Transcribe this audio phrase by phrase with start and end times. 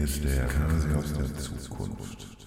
[0.00, 2.26] Hier ist der Kasi aus der Zukunft.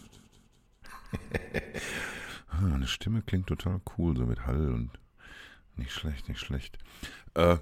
[2.50, 4.90] Ah, Meine Stimme klingt total cool, so mit Hall und
[5.76, 6.80] nicht schlecht, nicht schlecht.
[7.36, 7.58] Äh,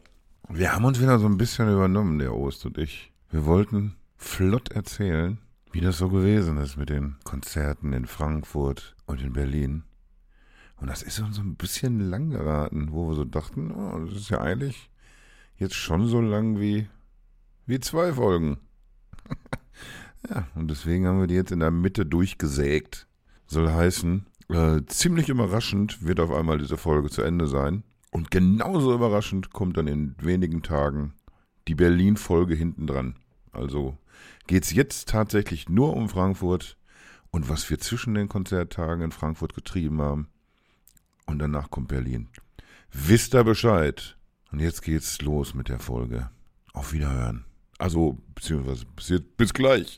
[0.47, 3.11] wir haben uns wieder so ein bisschen übernommen, der Ost und ich.
[3.31, 5.39] Wir wollten flott erzählen,
[5.73, 9.83] wie das so gewesen ist mit den Konzerten in Frankfurt und in Berlin.
[10.77, 14.15] Und das ist uns so ein bisschen lang geraten, wo wir so dachten, oh, das
[14.15, 14.89] ist ja eigentlich
[15.57, 16.87] jetzt schon so lang wie,
[17.65, 18.57] wie zwei Folgen.
[20.29, 23.07] ja, und deswegen haben wir die jetzt in der Mitte durchgesägt.
[23.47, 27.83] Soll heißen, äh, ziemlich überraschend wird auf einmal diese Folge zu Ende sein.
[28.11, 31.13] Und genauso überraschend kommt dann in wenigen Tagen
[31.67, 33.15] die Berlin-Folge hinten dran.
[33.51, 33.97] Also
[34.47, 36.77] geht's jetzt tatsächlich nur um Frankfurt
[37.31, 40.27] und was wir zwischen den Konzerttagen in Frankfurt getrieben haben.
[41.25, 42.27] Und danach kommt Berlin.
[42.91, 44.17] Wisst ihr Bescheid?
[44.51, 46.29] Und jetzt geht's los mit der Folge.
[46.73, 47.45] Auf Wiederhören.
[47.81, 49.97] Also, beziehungsweise bis, jetzt- bis gleich.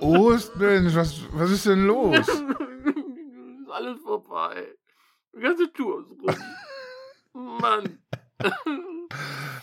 [0.00, 2.16] Ost, Mensch, was, was ist denn los?
[2.18, 4.66] ist alles vorbei.
[5.34, 7.58] Die ganze Tour ist rum.
[7.60, 7.98] Mann.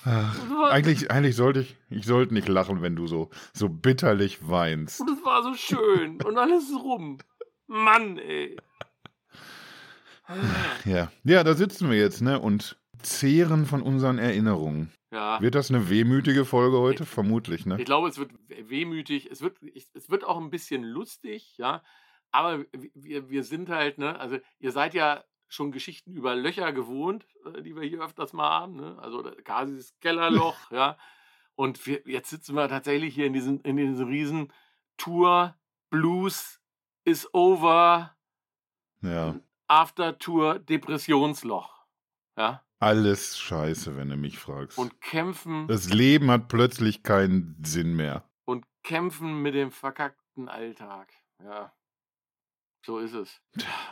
[0.05, 5.02] Ach, eigentlich, eigentlich sollte ich, ich sollte nicht lachen, wenn du so, so bitterlich weinst.
[5.02, 6.22] und es war so schön.
[6.22, 7.19] Und alles ist rum.
[7.67, 8.58] Mann, ey.
[10.86, 14.91] Ja, ja, da sitzen wir jetzt, ne, und zehren von unseren Erinnerungen.
[15.11, 15.39] Ja.
[15.41, 17.05] Wird das eine wehmütige Folge heute?
[17.05, 17.77] Vermutlich, ne?
[17.77, 19.30] Ich glaube, es wird wehmütig.
[19.30, 21.83] Es wird, ich, es wird auch ein bisschen lustig, ja.
[22.31, 25.23] Aber wir, wir sind halt, ne, also ihr seid ja
[25.54, 28.98] schon Geschichten über Löcher gewohnt, äh, die wir hier öfters mal haben, ne?
[29.00, 30.98] Also Kasis Kellerloch, ja.
[31.56, 34.52] Und wir, jetzt sitzen wir tatsächlich hier in diesem, in diesem riesen
[34.98, 35.56] Tour,
[35.90, 36.60] Blues
[37.06, 38.16] is over,
[39.02, 39.36] Ja,
[39.67, 41.86] After Tour, Depressionsloch.
[42.38, 42.64] Ja.
[42.80, 44.77] alles scheiße, wenn du mich fragst.
[44.77, 48.23] Und kämpfen das Leben hat plötzlich keinen Sinn mehr.
[48.45, 51.14] und kämpfen mit dem verkackten Alltag.
[51.44, 51.72] Ja.
[52.86, 53.42] So ist es.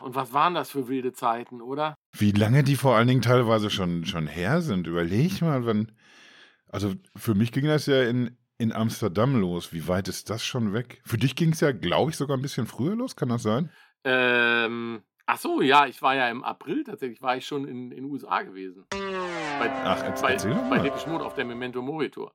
[0.01, 1.95] Und was waren das für wilde Zeiten, oder?
[2.17, 4.85] Wie lange die vor allen Dingen teilweise schon, schon her sind.
[4.85, 5.93] Überleg mal, wann.
[6.67, 9.71] Also für mich ging das ja in, in Amsterdam los.
[9.71, 11.01] Wie weit ist das schon weg?
[11.05, 13.71] Für dich ging es ja, glaube ich, sogar ein bisschen früher los, kann das sein?
[14.03, 18.05] Ähm, ach so, ja, ich war ja im April tatsächlich, war ich schon in den
[18.05, 18.85] USA gewesen.
[18.89, 20.79] Bei, Ach, erzähl, bei, erzähl bei.
[20.79, 22.33] Depeche Mode auf der Memento Mori Tour.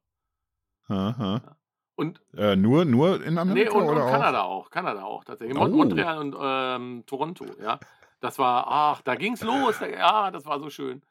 [0.89, 1.59] Aha.
[1.97, 4.11] Und, Äh, nur, nur in nee, Amerika und, und oder auch?
[4.11, 4.71] Kanada auch.
[4.71, 5.57] Kanada auch tatsächlich.
[5.57, 5.63] Oh.
[5.63, 7.81] Mon Montreal und ähm, Toronto, ja.
[8.21, 9.79] Das war, ach, da ging's los.
[9.79, 11.03] Da, ja, das war so schön.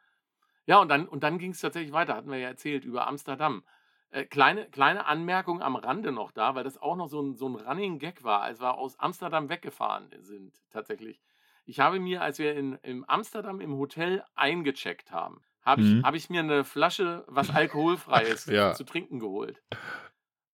[0.68, 3.64] Ja, und dann, und dann ging es tatsächlich weiter, hatten wir ja erzählt, über Amsterdam.
[4.12, 7.48] Äh, kleine, kleine Anmerkung am Rande noch da, weil das auch noch so ein, so
[7.48, 11.20] ein Running Gag war, als wir aus Amsterdam weggefahren sind, tatsächlich.
[11.66, 16.04] Ich habe mir, als wir in, in Amsterdam im Hotel eingecheckt haben, habe ich, Mhm.
[16.06, 18.74] hab ich mir eine Flasche was Alkoholfreies Ja.
[18.74, 19.62] zu trinken geholt.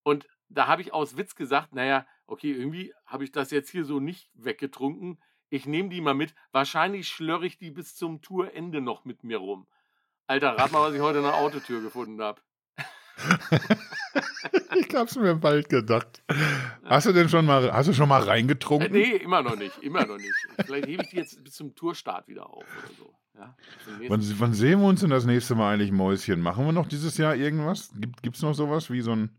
[0.03, 3.85] Und da habe ich aus Witz gesagt, naja, okay, irgendwie habe ich das jetzt hier
[3.85, 5.21] so nicht weggetrunken.
[5.49, 6.33] Ich nehme die mal mit.
[6.51, 9.67] Wahrscheinlich schlörre ich die bis zum Tourende noch mit mir rum.
[10.27, 12.41] Alter, rat mal, was ich heute in der Autotür gefunden habe.
[14.75, 16.23] ich hab's mir bald gedacht.
[16.85, 18.91] Hast du denn schon mal, hast du schon mal Äh, reingetrunken?
[18.91, 19.77] nee, immer noch nicht.
[19.79, 20.33] Immer noch nicht.
[20.65, 23.13] Vielleicht hebe ich die jetzt bis zum Tourstart wieder auf oder so.
[23.37, 23.55] Ja,
[24.07, 26.41] Wann, wann sehen wir uns denn das nächste Mal eigentlich, Mäuschen?
[26.41, 27.91] Machen wir noch dieses Jahr irgendwas?
[27.95, 29.37] Gibt, gibt's noch sowas wie so ein.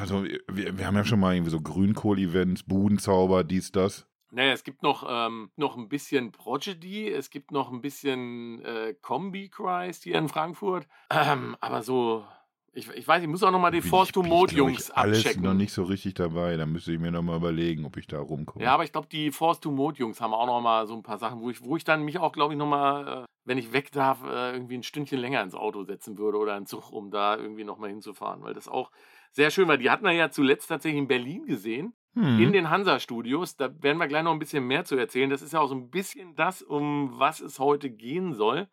[0.00, 4.06] Also, wir, wir haben ja schon mal irgendwie so Grünkohl-Events, Budenzauber, dies, das.
[4.32, 8.94] Naja, es gibt noch, ähm, noch ein bisschen Prodigy, es gibt noch ein bisschen äh,
[9.00, 10.86] Combi Christ hier in Frankfurt.
[11.10, 12.24] Ähm, aber so,
[12.72, 15.42] ich, ich weiß, ich muss auch noch mal die Force to Mode Jungs alles abchecken.
[15.42, 16.56] noch nicht so richtig dabei.
[16.56, 18.64] Da müsste ich mir noch mal überlegen, ob ich da rumkomme.
[18.64, 21.02] Ja, aber ich glaube, die Force to Mode Jungs haben auch noch mal so ein
[21.02, 23.58] paar Sachen, wo ich, wo ich dann mich auch, glaube ich, noch mal, äh, wenn
[23.58, 26.92] ich weg darf, äh, irgendwie ein Stündchen länger ins Auto setzen würde oder einen Zug,
[26.92, 28.92] um da irgendwie noch mal hinzufahren, weil das auch
[29.32, 29.76] sehr schön war.
[29.76, 31.94] Die hatten wir ja zuletzt tatsächlich in Berlin gesehen.
[32.14, 32.40] Hm.
[32.40, 33.56] in den Hansa-Studios.
[33.56, 35.30] Da werden wir gleich noch ein bisschen mehr zu erzählen.
[35.30, 38.66] Das ist ja auch so ein bisschen das, um was es heute gehen soll.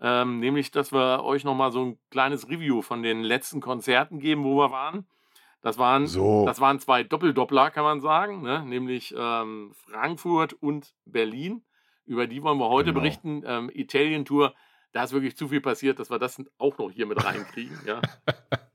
[0.00, 4.44] Ähm, nämlich, dass wir euch nochmal so ein kleines Review von den letzten Konzerten geben,
[4.44, 5.06] wo wir waren.
[5.60, 6.46] Das waren, so.
[6.46, 8.64] das waren zwei Doppeldoppler, kann man sagen, ne?
[8.64, 11.62] nämlich ähm, Frankfurt und Berlin.
[12.06, 13.00] Über die wollen wir heute Genau.
[13.00, 13.42] berichten.
[13.44, 14.54] Ähm, Italien-Tour,
[14.92, 17.78] da ist wirklich zu viel passiert, dass wir das auch noch hier mit reinkriegen.
[17.86, 18.00] ja.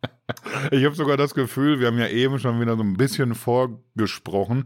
[0.72, 4.66] Ich habe sogar das Gefühl, wir haben ja eben schon wieder so ein bisschen vorgesprochen,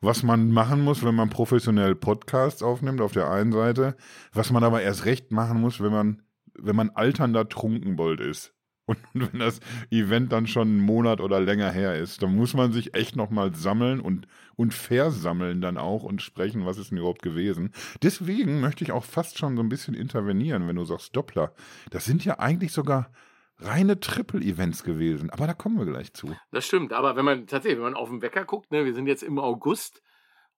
[0.00, 3.96] was man machen muss, wenn man professionell Podcasts aufnimmt auf der einen Seite,
[4.32, 6.22] was man aber erst recht machen muss, wenn man,
[6.58, 8.52] wenn man alternder Trunkenbold ist.
[8.84, 12.72] Und wenn das Event dann schon einen Monat oder länger her ist, dann muss man
[12.72, 14.26] sich echt nochmal sammeln und,
[14.56, 17.70] und versammeln dann auch und sprechen, was ist denn überhaupt gewesen.
[18.02, 21.52] Deswegen möchte ich auch fast schon so ein bisschen intervenieren, wenn du sagst Doppler.
[21.90, 23.10] Das sind ja eigentlich sogar
[23.58, 25.30] reine Triple-Events gewesen.
[25.30, 26.34] Aber da kommen wir gleich zu.
[26.50, 29.06] Das stimmt, aber wenn man tatsächlich, wenn man auf den Wecker guckt, ne, wir sind
[29.06, 30.02] jetzt im August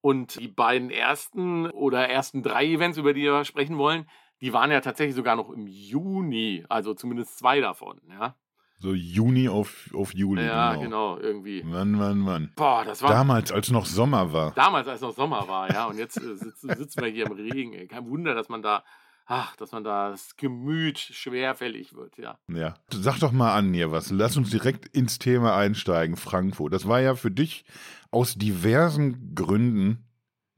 [0.01, 4.07] und die beiden ersten oder ersten drei Events, über die wir sprechen wollen,
[4.41, 8.37] die waren ja tatsächlich sogar noch im Juni, also zumindest zwei davon, ja.
[8.79, 10.45] So Juni auf, auf Juli.
[10.45, 11.15] Ja, genau.
[11.15, 11.63] genau, irgendwie.
[11.63, 12.53] Mann, Mann, Mann.
[12.55, 13.09] Boah, das war.
[13.09, 14.53] Damals, als noch Sommer war.
[14.53, 15.87] Damals, als noch Sommer war, ja.
[15.87, 17.73] Und jetzt äh, sitzen, sitzen wir hier im Regen.
[17.73, 17.87] Ey.
[17.87, 18.85] Kein Wunder, dass man da
[19.27, 22.39] ach, dass man da das Gemüt schwerfällig wird, ja.
[22.49, 22.75] Ja.
[22.91, 24.11] Sag doch mal an hier was.
[24.11, 26.73] Lass uns direkt ins Thema einsteigen, Frankfurt.
[26.73, 27.65] Das war ja für dich
[28.11, 30.07] aus diversen Gründen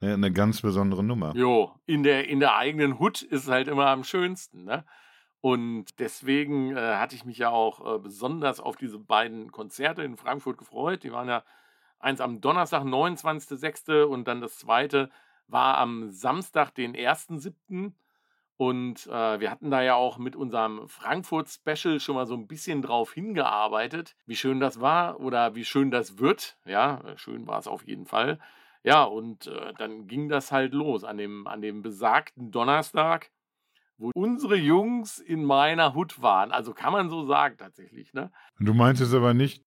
[0.00, 1.34] ne, eine ganz besondere Nummer.
[1.36, 4.84] Jo, in der, in der eigenen Hut ist es halt immer am schönsten, ne?
[5.42, 10.16] Und deswegen äh, hatte ich mich ja auch äh, besonders auf diese beiden Konzerte in
[10.16, 11.04] Frankfurt gefreut.
[11.04, 11.44] Die waren ja
[12.00, 14.02] eins am Donnerstag, 29.06.
[14.02, 15.08] und dann das zweite
[15.46, 17.92] war am Samstag, den 1.07.
[18.58, 22.80] Und äh, wir hatten da ja auch mit unserem Frankfurt-Special schon mal so ein bisschen
[22.80, 26.56] drauf hingearbeitet, wie schön das war oder wie schön das wird.
[26.64, 28.38] Ja, äh, schön war es auf jeden Fall.
[28.82, 33.30] Ja, und äh, dann ging das halt los an dem, an dem besagten Donnerstag,
[33.98, 36.50] wo unsere Jungs in meiner Hut waren.
[36.52, 38.14] Also kann man so sagen tatsächlich.
[38.14, 38.30] Ne?
[38.58, 39.64] Du meinst es aber nicht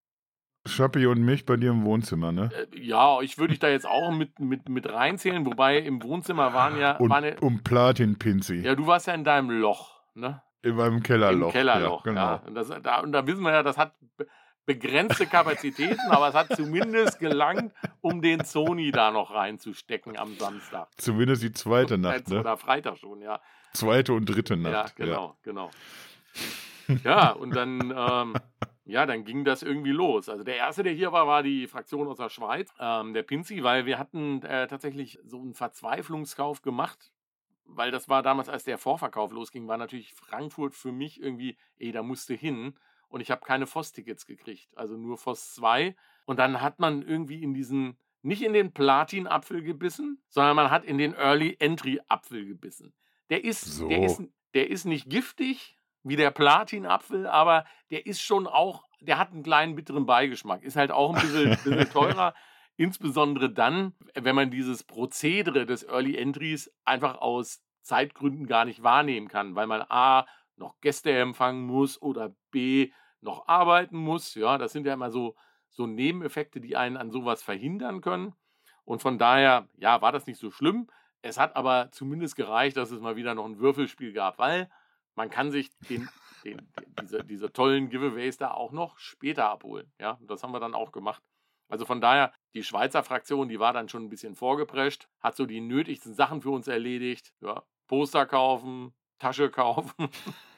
[0.66, 2.50] Schappi und mich bei dir im Wohnzimmer, ne?
[2.52, 6.52] Äh, ja, ich würde dich da jetzt auch mit, mit, mit reinzählen, wobei im Wohnzimmer
[6.52, 6.96] waren ja.
[6.96, 8.56] Und, waren um Platin-Pinzi.
[8.56, 10.42] Ja, du warst ja in deinem Loch, ne?
[10.62, 11.48] In meinem Kellerloch.
[11.48, 12.10] Im Kellerloch, ja.
[12.12, 12.20] Genau.
[12.20, 12.42] ja.
[12.46, 13.94] Und, das, da, und da wissen wir ja, das hat
[14.66, 17.72] begrenzte Kapazitäten, aber es hat zumindest gelangt,
[18.02, 20.88] um den Sony da noch reinzustecken am Samstag.
[20.96, 22.40] Zumindest die zweite Nacht, ne?
[22.40, 23.40] Oder Freitag schon, ja.
[23.72, 24.98] Zweite und dritte Nacht.
[24.98, 25.36] Ja, genau, ja.
[25.42, 25.70] genau.
[27.04, 27.94] Ja, und dann.
[27.96, 28.34] Ähm,
[28.90, 30.28] ja, dann ging das irgendwie los.
[30.28, 33.62] Also der erste, der hier war, war die Fraktion aus der Schweiz, ähm, der Pinzi,
[33.62, 37.12] weil wir hatten äh, tatsächlich so einen Verzweiflungskauf gemacht,
[37.64, 41.92] weil das war damals, als der Vorverkauf losging, war natürlich Frankfurt für mich irgendwie, ey,
[41.92, 42.74] da musste hin.
[43.08, 45.94] Und ich habe keine Voss-Tickets gekriegt, also nur Voss 2.
[46.26, 50.84] Und dann hat man irgendwie in diesen, nicht in den Platin-Apfel gebissen, sondern man hat
[50.84, 52.92] in den Early-Entry-Apfel gebissen.
[53.30, 53.88] Der ist, so.
[53.88, 54.22] der, ist,
[54.54, 59.42] der ist nicht giftig, wie der Platinapfel, aber der ist schon auch, der hat einen
[59.42, 60.62] kleinen bitteren Beigeschmack.
[60.62, 62.34] Ist halt auch ein bisschen, bisschen teurer.
[62.76, 69.28] Insbesondere dann, wenn man dieses Prozedere des Early Entries einfach aus Zeitgründen gar nicht wahrnehmen
[69.28, 70.26] kann, weil man A
[70.56, 74.34] noch Gäste empfangen muss oder B noch arbeiten muss.
[74.34, 75.34] Ja, das sind ja immer so,
[75.68, 78.34] so Nebeneffekte, die einen an sowas verhindern können.
[78.84, 80.88] Und von daher, ja, war das nicht so schlimm.
[81.22, 84.70] Es hat aber zumindest gereicht, dass es mal wieder noch ein Würfelspiel gab, weil
[85.14, 86.08] man kann sich den,
[86.44, 89.92] den, diese, diese tollen Giveaways da auch noch später abholen.
[90.00, 91.22] Ja, das haben wir dann auch gemacht.
[91.68, 95.46] Also von daher, die Schweizer Fraktion, die war dann schon ein bisschen vorgeprescht, hat so
[95.46, 97.32] die nötigsten Sachen für uns erledigt.
[97.40, 99.92] Ja, Poster kaufen, Tasche kaufen.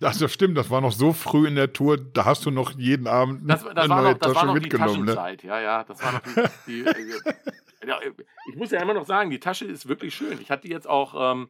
[0.00, 2.72] Das, das stimmt, das war noch so früh in der Tour, da hast du noch
[2.72, 5.06] jeden Abend das, das eine neue noch, das Tasche war noch mitgenommen.
[5.06, 5.12] Die.
[5.12, 5.36] Ne?
[5.42, 6.22] Ja, ja, das war noch
[6.66, 8.12] die, die, äh,
[8.48, 10.40] ich muss ja immer noch sagen, die Tasche ist wirklich schön.
[10.40, 11.48] Ich hatte die jetzt auch ähm,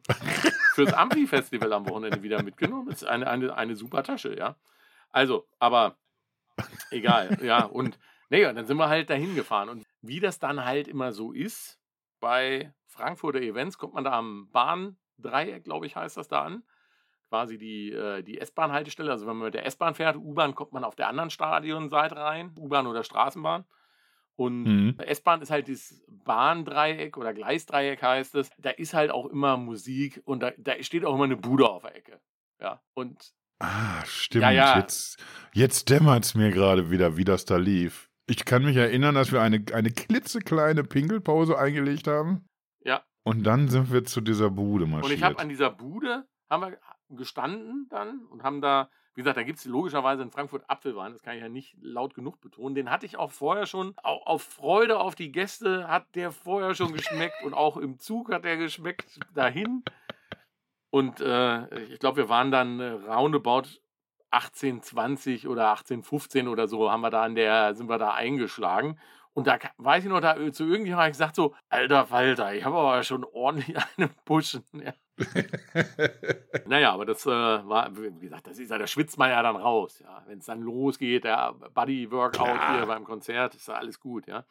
[0.73, 2.87] fürs Amphi-Festival am Wochenende wieder mitgenommen.
[2.89, 4.55] Das ist eine, eine, eine super Tasche, ja.
[5.11, 5.97] Also, aber
[6.89, 7.63] egal, ja.
[7.63, 7.99] Und
[8.29, 9.69] naja, dann sind wir halt dahin gefahren.
[9.69, 11.79] Und wie das dann halt immer so ist,
[12.19, 16.63] bei Frankfurter Events kommt man da am Bahndreieck, glaube ich, heißt das da an.
[17.31, 19.09] Quasi die, äh, die S-Bahn-Haltestelle.
[19.09, 22.53] Also wenn man mit der S-Bahn fährt, U-Bahn, kommt man auf der anderen Stadionseite rein,
[22.59, 23.63] U-Bahn oder Straßenbahn.
[24.35, 24.95] Und mhm.
[24.99, 28.49] S-Bahn ist halt dieses Bahndreieck oder Gleisdreieck heißt es.
[28.57, 31.83] Da ist halt auch immer Musik und da, da steht auch immer eine Bude auf
[31.83, 32.19] der Ecke.
[32.59, 33.31] Ja, und.
[33.59, 34.43] Ah, stimmt.
[34.43, 34.77] Ja, ja.
[34.79, 35.23] Jetzt,
[35.53, 38.09] jetzt dämmert es mir gerade wieder, wie das da lief.
[38.27, 42.45] Ich kann mich erinnern, dass wir eine, eine klitzekleine Pinkelpause eingelegt haben.
[42.83, 43.05] Ja.
[43.23, 45.11] Und dann sind wir zu dieser Bude marschiert.
[45.11, 46.77] Und ich habe an dieser Bude, haben wir
[47.15, 51.21] gestanden dann und haben da wie gesagt, da gibt es logischerweise in Frankfurt Apfelwein, das
[51.21, 52.75] kann ich ja nicht laut genug betonen.
[52.75, 56.75] Den hatte ich auch vorher schon, auch auf Freude auf die Gäste hat der vorher
[56.75, 59.83] schon geschmeckt und auch im Zug hat der geschmeckt dahin.
[60.91, 63.67] Und äh, ich glaube, wir waren dann äh, roundabout
[64.31, 68.97] 1820 oder 1815 oder so, haben wir da an der, sind wir da eingeschlagen.
[69.33, 72.63] Und da weiß ich noch, da zu irgendjemandem habe ich gesagt so, alter Walter, ich
[72.63, 74.63] habe aber schon ordentlich einen Buschen.
[74.73, 74.93] Ja.
[77.01, 79.99] aber das äh, war, wie gesagt, das ist ja, da schwitzt man ja dann raus,
[79.99, 80.23] ja.
[80.27, 84.45] Wenn es dann losgeht, der Buddy-Workout hier beim Konzert, ist ja alles gut, ja.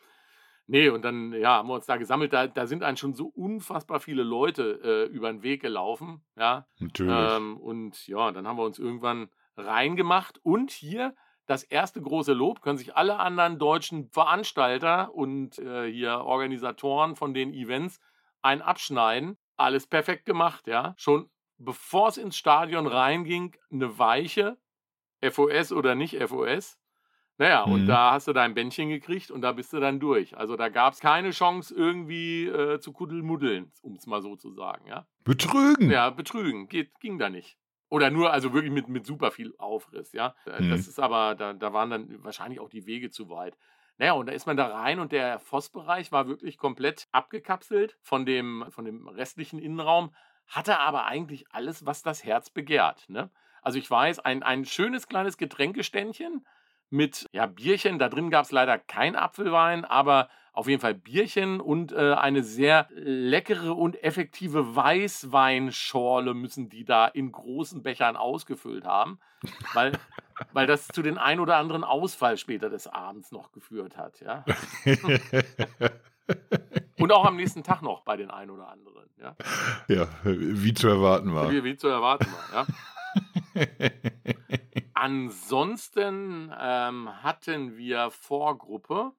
[0.66, 2.33] Nee, und dann, ja, haben wir uns da gesammelt.
[2.33, 6.66] Da, da sind einem schon so unfassbar viele Leute äh, über den Weg gelaufen, ja.
[6.80, 7.37] Natürlich.
[7.37, 11.14] Ähm, und ja, dann haben wir uns irgendwann reingemacht und hier
[11.47, 17.33] das erste große Lob können sich alle anderen deutschen Veranstalter und äh, hier Organisatoren von
[17.33, 18.00] den Events
[18.42, 19.38] ein abschneiden.
[19.57, 20.95] Alles perfekt gemacht, ja.
[20.97, 21.30] Schon
[21.61, 24.59] bevor es ins Stadion reinging, eine Weiche,
[25.23, 26.79] FOS oder nicht FOS.
[27.38, 27.73] Naja, mhm.
[27.73, 30.37] und da hast du dein Bändchen gekriegt und da bist du dann durch.
[30.37, 34.52] Also da gab es keine Chance, irgendwie äh, zu kuddelmuddeln, um es mal so zu
[34.52, 35.07] sagen, ja.
[35.25, 35.90] Betrügen.
[35.90, 36.69] Ja, betrügen.
[36.69, 37.57] Geht, ging da nicht.
[37.88, 40.35] Oder nur, also wirklich mit, mit super viel Aufriss, ja.
[40.47, 40.71] Mhm.
[40.71, 43.57] Das ist aber, da, da waren dann wahrscheinlich auch die Wege zu weit.
[43.97, 48.25] Naja, und da ist man da rein und der Vossbereich war wirklich komplett abgekapselt von
[48.25, 50.14] dem, von dem restlichen Innenraum,
[50.50, 53.09] hatte aber eigentlich alles, was das Herz begehrt.
[53.09, 53.30] Ne?
[53.62, 56.45] Also ich weiß, ein, ein schönes kleines Getränkeständchen
[56.90, 57.99] mit ja, Bierchen.
[57.99, 62.42] Da drin gab es leider kein Apfelwein, aber auf jeden Fall Bierchen und äh, eine
[62.42, 69.21] sehr leckere und effektive Weißweinschorle müssen die da in großen Bechern ausgefüllt haben,
[69.73, 69.92] weil,
[70.52, 74.21] weil das zu den ein oder anderen Ausfall später des Abends noch geführt hat.
[74.21, 74.45] Ja?
[77.11, 79.11] und auch am nächsten Tag noch bei den ein oder anderen.
[79.19, 79.37] Ja,
[79.88, 81.50] ja wie zu erwarten war.
[81.50, 82.67] Wie, wie zu erwarten war, ja.
[84.95, 89.12] Ansonsten ähm, hatten wir Vorgruppe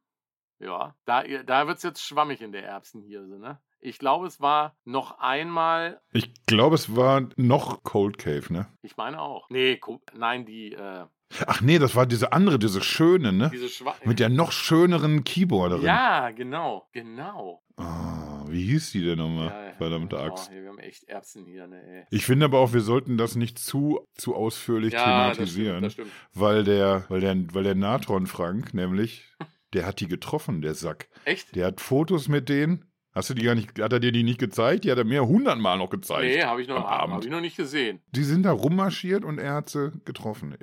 [0.62, 3.60] ja, da, da wird es jetzt schwammig in der Erbsenhirse, ne?
[3.80, 6.00] Ich glaube, es war noch einmal.
[6.14, 8.68] Ich glaube, es war noch Cold Cave, ne?
[8.84, 9.50] Ich meine auch.
[9.50, 9.82] Nee,
[10.14, 10.74] nein, die.
[10.74, 11.08] Äh,
[11.48, 13.50] Ach nee, das war diese andere, diese schöne, ne?
[13.54, 15.86] Diese Schwa Mit der noch schöneren Keyboarderin.
[15.86, 17.64] Ja, genau, genau.
[17.78, 19.48] Ah, wie hieß die denn nochmal?
[19.48, 20.52] Ja, Verdammte oh, Axt.
[20.52, 22.06] wir haben echt Erbsen hier, ne, ey.
[22.12, 25.82] Ich finde aber auch, wir sollten das nicht zu, zu ausführlich ja, thematisieren.
[25.82, 26.40] Das stimmt, das stimmt.
[26.40, 29.26] Weil der, weil der, weil der Natron Frank nämlich
[29.74, 31.08] Der hat die getroffen, der Sack.
[31.26, 31.56] Echt?
[31.56, 32.91] Der hat Fotos mit denen.
[33.14, 34.86] Hast du die gar nicht, hat er dir die nicht gezeigt?
[34.86, 36.34] Die hat er mir hundertmal noch gezeigt.
[36.34, 38.00] Nee, habe ich, noch, hab ich noch nicht gesehen.
[38.12, 40.56] Die sind da rummarschiert und er hat sie getroffen.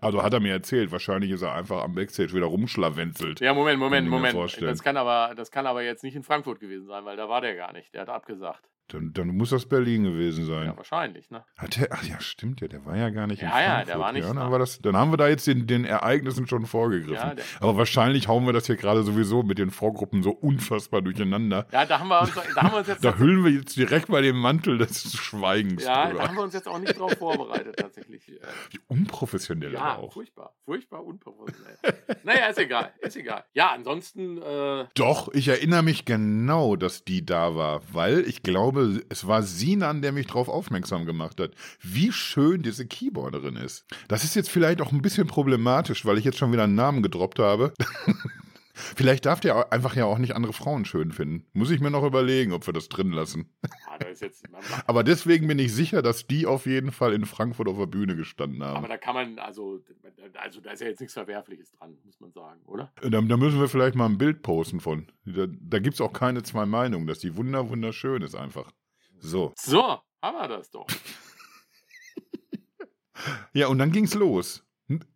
[0.00, 3.40] Also hat er mir erzählt, wahrscheinlich ist er einfach am Backstage wieder rumschlawenzelt.
[3.40, 4.34] Ja, Moment, Moment, Moment.
[4.62, 7.42] Das kann, aber, das kann aber jetzt nicht in Frankfurt gewesen sein, weil da war
[7.42, 7.92] der gar nicht.
[7.92, 8.69] Der hat abgesagt.
[8.92, 10.66] Dann, dann, muss das Berlin gewesen sein.
[10.66, 11.44] Ja, wahrscheinlich, ne?
[11.56, 13.78] Hat der, ach ja, stimmt ja, der war ja gar nicht ja, in Frankfurt.
[13.78, 14.26] Ja, der war nicht.
[14.26, 17.14] Ja, dann, war das, dann haben wir da jetzt den, den Ereignissen schon vorgegriffen.
[17.38, 21.66] Ja, Aber wahrscheinlich hauen wir das hier gerade sowieso mit den Vorgruppen so unfassbar durcheinander.
[21.72, 23.04] Ja, da haben wir uns, da haben wir uns jetzt.
[23.04, 25.84] da hüllen wir jetzt direkt mal den Mantel des Schweigens.
[25.84, 26.22] Ja, drüber.
[26.22, 28.26] da haben wir uns jetzt auch nicht drauf vorbereitet, tatsächlich.
[28.70, 30.12] Wie unprofessionell ja, auch.
[30.12, 31.78] Furchtbar, furchtbar unprofessionell.
[32.24, 33.44] naja, ist egal, ist egal.
[33.52, 34.38] Ja, ansonsten.
[34.42, 39.42] Äh Doch, ich erinnere mich genau, dass die da war, weil ich glaube, es war
[39.42, 43.84] Sinan, der mich darauf aufmerksam gemacht hat, wie schön diese Keyboarderin ist.
[44.08, 47.02] Das ist jetzt vielleicht auch ein bisschen problematisch, weil ich jetzt schon wieder einen Namen
[47.02, 47.72] gedroppt habe.
[48.96, 51.46] Vielleicht darf der einfach ja auch nicht andere Frauen schön finden.
[51.52, 53.52] Muss ich mir noch überlegen, ob wir das drin lassen.
[53.62, 54.44] Ja, das jetzt,
[54.86, 58.16] aber deswegen bin ich sicher, dass die auf jeden Fall in Frankfurt auf der Bühne
[58.16, 58.78] gestanden haben.
[58.78, 59.80] Aber da kann man, also,
[60.34, 62.92] also da ist ja jetzt nichts Verwerfliches dran, muss man sagen, oder?
[63.02, 65.10] Da, da müssen wir vielleicht mal ein Bild posten von.
[65.24, 68.70] Da, da gibt es auch keine zwei Meinungen, dass die wunder wunderschön ist einfach.
[69.18, 69.52] So.
[69.56, 70.86] So, haben wir das doch.
[73.52, 74.64] ja, und dann ging's los.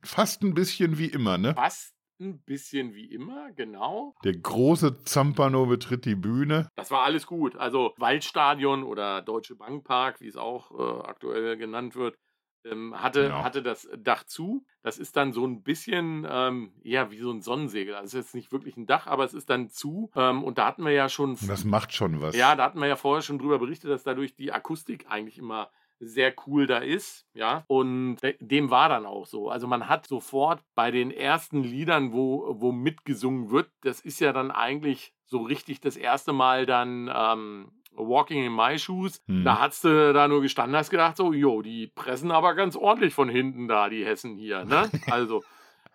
[0.02, 1.54] Fast ein bisschen wie immer, ne?
[1.54, 4.14] Fast ein bisschen wie immer, genau.
[4.24, 6.68] Der große Zampano betritt die Bühne.
[6.76, 7.56] Das war alles gut.
[7.56, 12.16] Also Waldstadion oder Deutsche Bankpark, wie es auch äh, aktuell genannt wird,
[12.64, 13.42] ähm, hatte, genau.
[13.42, 14.64] hatte das Dach zu.
[14.82, 17.94] Das ist dann so ein bisschen, ähm, ja, wie so ein Sonnensegel.
[17.94, 20.10] Also es ist jetzt nicht wirklich ein Dach, aber es ist dann zu.
[20.14, 21.36] Ähm, und da hatten wir ja schon.
[21.46, 22.36] Das macht schon was.
[22.36, 25.70] Ja, da hatten wir ja vorher schon drüber berichtet, dass dadurch die Akustik eigentlich immer
[26.06, 27.64] sehr cool da ist, ja.
[27.66, 29.50] Und dem war dann auch so.
[29.50, 34.32] Also man hat sofort bei den ersten Liedern, wo, wo mitgesungen wird, das ist ja
[34.32, 39.44] dann eigentlich so richtig das erste Mal dann ähm, Walking in My Shoes, hm.
[39.44, 43.14] da hast du da nur gestanden, hast gedacht, so, jo, die pressen aber ganz ordentlich
[43.14, 44.90] von hinten da, die Hessen hier, ne?
[45.10, 45.42] Also,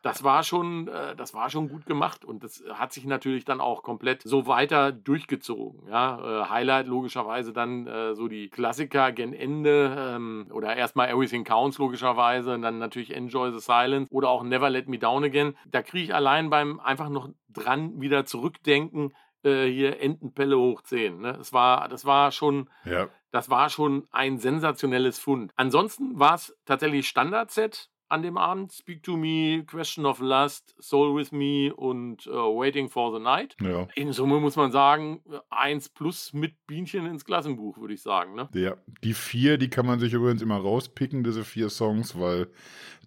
[0.01, 3.61] das war schon, äh, das war schon gut gemacht und das hat sich natürlich dann
[3.61, 5.87] auch komplett so weiter durchgezogen.
[5.89, 11.43] Ja, äh, Highlight logischerweise dann äh, so die Klassiker gen Ende ähm, oder erstmal Everything
[11.43, 15.55] Counts logischerweise und dann natürlich Enjoy the Silence oder auch Never Let Me Down Again.
[15.67, 21.21] Da kriege ich allein beim einfach noch dran wieder zurückdenken hier Entenpelle hoch 10.
[21.21, 21.31] Ne?
[21.37, 23.07] Das, war, das, war schon, ja.
[23.31, 25.53] das war schon ein sensationelles Fund.
[25.55, 28.71] Ansonsten war es tatsächlich Standard-Set an dem Abend.
[28.71, 33.55] Speak to Me, Question of Lust, Soul with Me und uh, Waiting for the Night.
[33.61, 33.87] Ja.
[33.95, 38.35] In Summe muss man sagen, eins plus mit Bienchen ins Klassenbuch, würde ich sagen.
[38.35, 38.49] Ne?
[38.53, 42.47] Ja, die vier, die kann man sich übrigens immer rauspicken, diese vier Songs, weil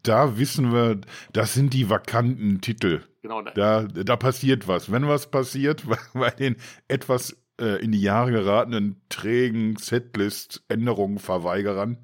[0.03, 1.01] da wissen wir,
[1.33, 3.03] das sind die vakanten Titel.
[3.23, 3.43] Genau.
[3.43, 4.91] Da, da passiert was.
[4.91, 6.57] Wenn was passiert, bei den
[6.89, 11.99] etwas äh, in die Jahre geratenen trägen Setlist-Änderungen verweigerern,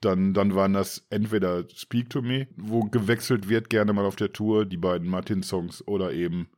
[0.00, 4.32] Dann, dann waren das entweder Speak to Me, wo gewechselt wird, gerne mal auf der
[4.32, 6.48] Tour, die beiden Martin-Songs, oder eben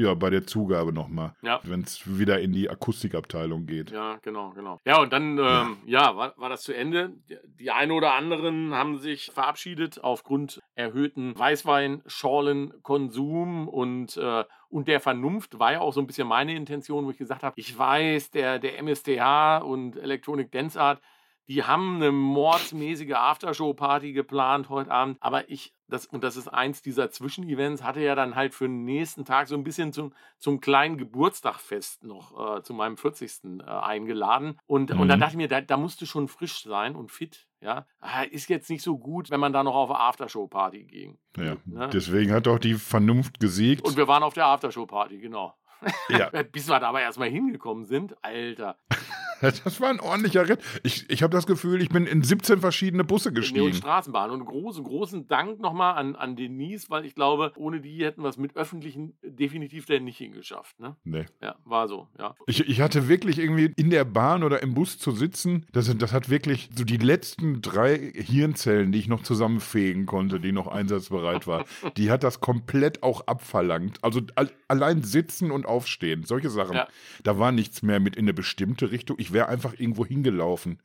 [0.00, 1.34] ja, bei der Zugabe nochmal.
[1.42, 1.58] Ja.
[1.64, 3.90] Wenn es wieder in die Akustikabteilung geht.
[3.90, 4.78] Ja, genau, genau.
[4.84, 7.14] Ja, und dann, ähm, ja, war, war das zu Ende.
[7.58, 15.58] Die- einen oder anderen haben sich verabschiedet aufgrund erhöhten Weißwein-Schorlen-Konsum und, äh, und der Vernunft
[15.58, 18.58] war ja auch so ein bisschen meine Intention, wo ich gesagt habe, ich weiß, der,
[18.58, 21.00] der MSTH und Electronic Dance Art,
[21.48, 26.82] die haben eine mordsmäßige Aftershow-Party geplant heute Abend, aber ich, das, und das ist eins
[26.82, 30.60] dieser Zwischenevents, hatte ja dann halt für den nächsten Tag so ein bisschen zum, zum
[30.60, 33.60] kleinen Geburtstagfest noch, äh, zu meinem 40.
[33.60, 34.58] Äh, eingeladen.
[34.66, 35.20] Und, und dann Mhm.
[35.20, 37.86] dachte ich mir, da, da musst du schon frisch sein und fit, ja.
[38.00, 41.18] Ah, Ist jetzt nicht so gut, wenn man da noch auf eine Aftershow-Party ging.
[41.36, 41.56] Ja.
[41.64, 41.88] Ne?
[41.92, 43.84] Deswegen hat auch die Vernunft gesiegt.
[43.86, 45.54] Und wir waren auf der Aftershow-Party, genau.
[46.10, 48.76] ja, Bis wir da aber erstmal hingekommen sind, Alter.
[49.64, 50.60] das war ein ordentlicher Ritt.
[50.82, 53.74] Ich, ich habe das Gefühl, ich bin in 17 verschiedene Busse Nee, und gestiegen.
[53.74, 54.30] Straßenbahn.
[54.30, 58.28] Und großen, großen Dank nochmal an, an Denise, weil ich glaube, ohne die hätten wir
[58.28, 60.78] es mit öffentlichen definitiv denn nicht hingeschafft.
[60.80, 60.96] Ne?
[61.04, 61.26] Nee.
[61.42, 62.34] Ja, war so, ja.
[62.46, 66.12] Ich, ich hatte wirklich irgendwie in der Bahn oder im Bus zu sitzen, das, das
[66.12, 71.46] hat wirklich so die letzten drei Hirnzellen, die ich noch zusammenfegen konnte, die noch einsatzbereit
[71.46, 71.64] war,
[71.96, 73.98] die hat das komplett auch abverlangt.
[74.02, 76.76] Also al allein sitzen und aufstehen, solche Sachen.
[76.76, 76.88] Ja.
[77.22, 79.16] Da war nichts mehr mit in eine bestimmte Richtung.
[79.18, 80.80] Ich wäre einfach irgendwo hingelaufen.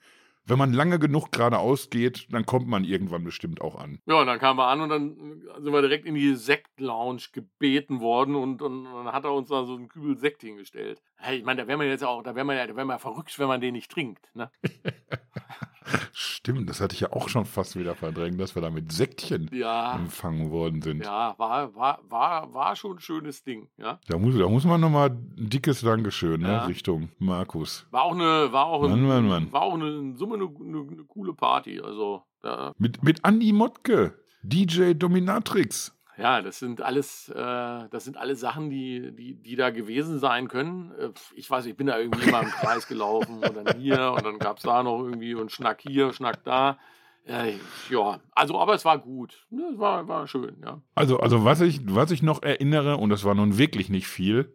[0.46, 4.00] Wenn man lange genug geradeaus geht, dann kommt man irgendwann bestimmt auch an.
[4.06, 8.02] Ja, und dann kamen wir an und dann sind wir direkt in die Sekt-Lounge gebeten
[8.02, 11.02] worden und, und dann hat er uns da so einen Kübel Sekt hingestellt.
[11.16, 12.96] Hey, ich meine, da wäre man jetzt auch, da wäre man ja, da wäre man
[12.96, 14.36] ja verrückt, wenn man den nicht trinkt.
[14.36, 14.52] Ne?
[16.12, 19.50] Stimmt, das hatte ich ja auch schon fast wieder verdrängt, dass wir da mit Säckchen
[19.54, 21.04] Ja, empfangen worden sind.
[21.04, 24.00] ja, war, war, war, war schon ein schönes Ding, ja.
[24.08, 26.66] Da muss, da muss man nochmal ein dickes Dankeschön ne, Ja.
[26.66, 27.86] Richtung Markus.
[27.92, 29.52] War auch eine, war auch, Mann, ein, Mann, Mann.
[29.52, 31.80] War auch eine, in Summe eine, eine, eine coole Party.
[31.80, 35.93] Also, da, Mit, mit Andi Mottke, DJ Dominatrix.
[36.18, 40.48] Ja, das sind alles, äh, das sind alles Sachen, die, die, die da gewesen sein
[40.48, 40.92] können.
[41.00, 44.26] Äh, Ich weiß, ich bin da irgendwie immer im Kreis gelaufen und dann hier und
[44.26, 46.78] dann gab es da noch irgendwie und Schnack hier, Schnack da.
[47.26, 47.54] Äh,
[47.90, 49.46] ja, also, aber es war gut.
[49.50, 50.82] Ne, Es war, war schön, ja.
[50.94, 54.54] Also, also was, ich, was ich noch erinnere, und das war nun wirklich nicht viel,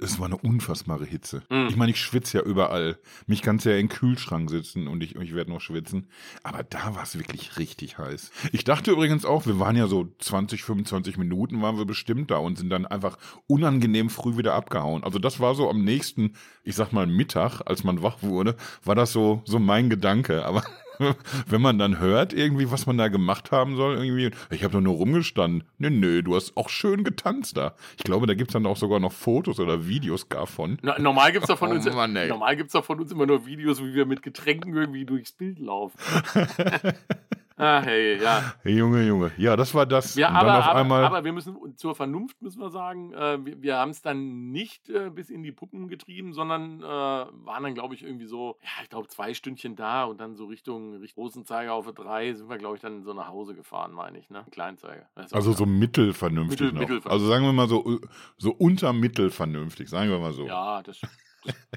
[0.00, 1.42] es war eine unfassbare Hitze.
[1.50, 1.66] Mhm.
[1.68, 2.98] Ich meine, ich schwitze ja überall.
[3.26, 6.08] Mich kannst ja in den Kühlschrank sitzen und ich, ich werde noch schwitzen.
[6.42, 8.30] Aber da war es wirklich richtig heiß.
[8.52, 12.36] Ich dachte übrigens auch, wir waren ja so 20, 25 Minuten waren wir bestimmt da
[12.36, 15.04] und sind dann einfach unangenehm früh wieder abgehauen.
[15.04, 18.94] Also das war so am nächsten, ich sag mal Mittag, als man wach wurde, war
[18.94, 20.44] das so, so mein Gedanke.
[20.44, 20.62] Aber
[21.46, 24.80] wenn man dann hört, irgendwie, was man da gemacht haben soll, irgendwie, ich habe doch
[24.80, 25.64] nur rumgestanden.
[25.78, 27.74] Nee, nee, du hast auch schön getanzt da.
[27.98, 30.78] Ich glaube, da gibt's dann auch sogar noch Fotos oder Videos gar von.
[30.82, 32.28] No, normal gibt es von Oh uns- Mann, ey.
[32.28, 35.58] normal gibt's doch von uns immer nur Videos, wie wir mit Getränken irgendwie durchs Bild
[35.58, 35.98] laufen.
[37.60, 38.54] ah, hey, ja.
[38.64, 39.30] Junge, Junge.
[39.36, 40.14] Ja, das war das.
[40.16, 43.90] Ja, aber, aber, aber wir müssen zur Vernunft müssen wir sagen, äh, wir, wir haben
[43.90, 48.02] es dann nicht äh, bis in die Puppen getrieben, sondern äh, waren dann, glaube ich,
[48.02, 51.86] irgendwie so, ja, ich glaube, zwei Stündchen da und dann so Richtung, Richtung Großenzeiger auf
[51.92, 54.44] drei sind wir, glaube ich, dann so nach Hause gefahren, meine ich, ne?
[54.50, 55.08] Kleinzeiger.
[55.32, 56.80] Also so mittelvernünftig Mittel- noch.
[56.80, 57.12] mittelvernünftig.
[57.12, 58.00] Also sagen wir mal so,
[58.38, 60.46] so unter mittelvernünftig, sagen wir mal so.
[60.46, 61.10] Ja, das, das,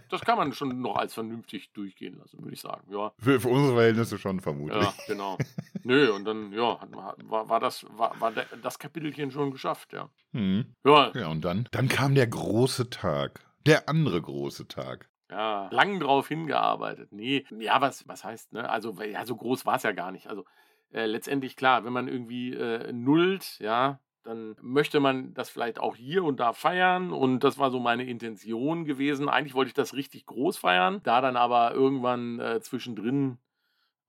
[0.09, 2.91] das kann man schon noch als vernünftig durchgehen lassen, würde ich sagen.
[2.91, 4.81] Ja, Für, für unsere Verhältnisse schon vermutlich.
[4.81, 5.37] ja genau.
[5.83, 10.09] Nö, und dann, ja, war, war, das, war, war das Kapitelchen schon geschafft, ja.
[10.31, 10.75] Mhm.
[10.85, 11.67] Ja, Ja, und dann?
[11.71, 13.41] Dann kam der große Tag.
[13.65, 15.09] Der andere große Tag.
[15.31, 17.11] Ja, lang drauf hingearbeitet.
[17.11, 18.69] Nee, ja, was, was heißt, ne?
[18.69, 20.27] Also, ja, so groß war es ja gar nicht.
[20.27, 20.45] Also,
[20.91, 25.95] äh, letztendlich, klar, wenn man irgendwie äh, nullt, ja, dann möchte man das vielleicht auch
[25.95, 27.11] hier und da feiern.
[27.11, 29.29] Und das war so meine Intention gewesen.
[29.29, 31.01] Eigentlich wollte ich das richtig groß feiern.
[31.03, 33.37] Da dann aber irgendwann äh, zwischendrin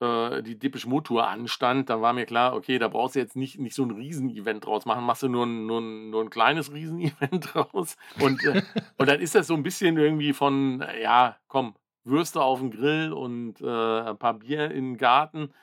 [0.01, 3.59] äh, die Dippisch Motor anstand, dann war mir klar, okay, da brauchst du jetzt nicht,
[3.59, 6.73] nicht so ein Riesenevent draus machen, machst du nur ein, nur ein, nur ein kleines
[6.73, 7.97] Riesenevent draus.
[8.21, 8.63] Und, äh,
[8.99, 11.75] und dann ist das so ein bisschen irgendwie von, ja, komm,
[12.05, 15.55] Würste auf den Grill und äh, ein paar Bier in den Garten.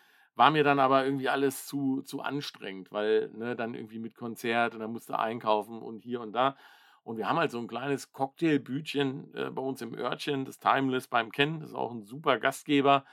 [0.41, 4.73] War mir dann aber irgendwie alles zu, zu anstrengend, weil ne, dann irgendwie mit Konzert
[4.73, 6.57] und dann musste einkaufen und hier und da.
[7.03, 11.07] Und wir haben halt so ein kleines Cocktailbütchen äh, bei uns im Örtchen, das Timeless
[11.07, 13.05] beim Ken, das ist auch ein super Gastgeber.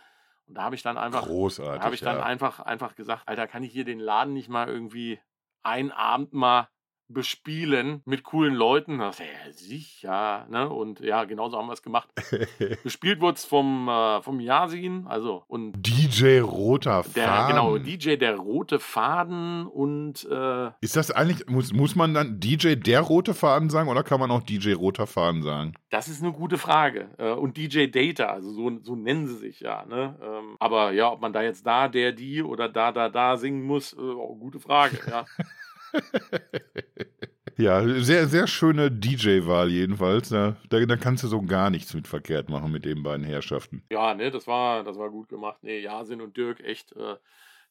[0.47, 2.23] Und da habe ich dann einfach, habe ich dann ja.
[2.23, 5.21] einfach, einfach gesagt, Alter, kann ich hier den Laden nicht mal irgendwie
[5.63, 6.71] einen Abend mal
[7.09, 8.99] bespielen mit coolen Leuten.
[8.99, 10.69] Das, ja, sicher, ne?
[10.69, 12.09] Und ja, genauso haben wir es gemacht.
[12.83, 17.49] Bespielt wurde es vom, äh, vom Yasin, also und DJ Roter der, Faden.
[17.49, 22.75] genau, DJ der rote Faden und äh, Ist das eigentlich, muss, muss man dann DJ
[22.75, 25.75] der Rote Faden sagen oder kann man auch DJ Roter Faden sagen?
[25.91, 27.09] das ist eine gute Frage.
[27.19, 30.17] Äh, und DJ Data, also so, so nennen sie sich ja, ne?
[30.23, 33.63] Ähm, aber ja, ob man da jetzt da, der, die oder da, da, da singen
[33.63, 35.25] muss, äh, auch gute Frage, ja.
[37.59, 40.29] Ja, sehr, sehr schöne DJ-Wahl jedenfalls.
[40.29, 43.83] Da, da, da kannst du so gar nichts mit verkehrt machen mit den beiden Herrschaften.
[43.91, 45.65] Ja, ne, das war, das war gut gemacht.
[45.65, 46.93] Ne, Jasin und Dirk, echt.
[46.93, 47.17] Äh,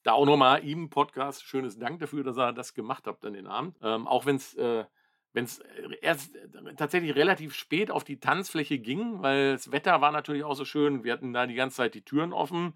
[0.03, 1.45] da auch nochmal ihm Podcast.
[1.45, 3.77] Schönes Dank dafür, dass er das gemacht hat an den Abend.
[3.81, 4.83] Ähm, auch wenn es äh,
[5.31, 5.61] wenn's
[6.01, 10.55] erst äh, tatsächlich relativ spät auf die Tanzfläche ging, weil das Wetter war natürlich auch
[10.55, 11.05] so schön.
[11.05, 12.73] Wir hatten da die ganze Zeit die Türen offen.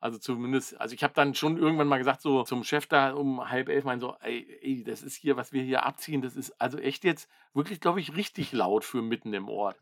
[0.00, 3.50] Also zumindest, also ich habe dann schon irgendwann mal gesagt, so zum Chef da um
[3.50, 6.58] halb elf, mein so, ey, ey, das ist hier, was wir hier abziehen, das ist
[6.58, 9.76] also echt jetzt wirklich, glaube ich, richtig laut für mitten im Ort.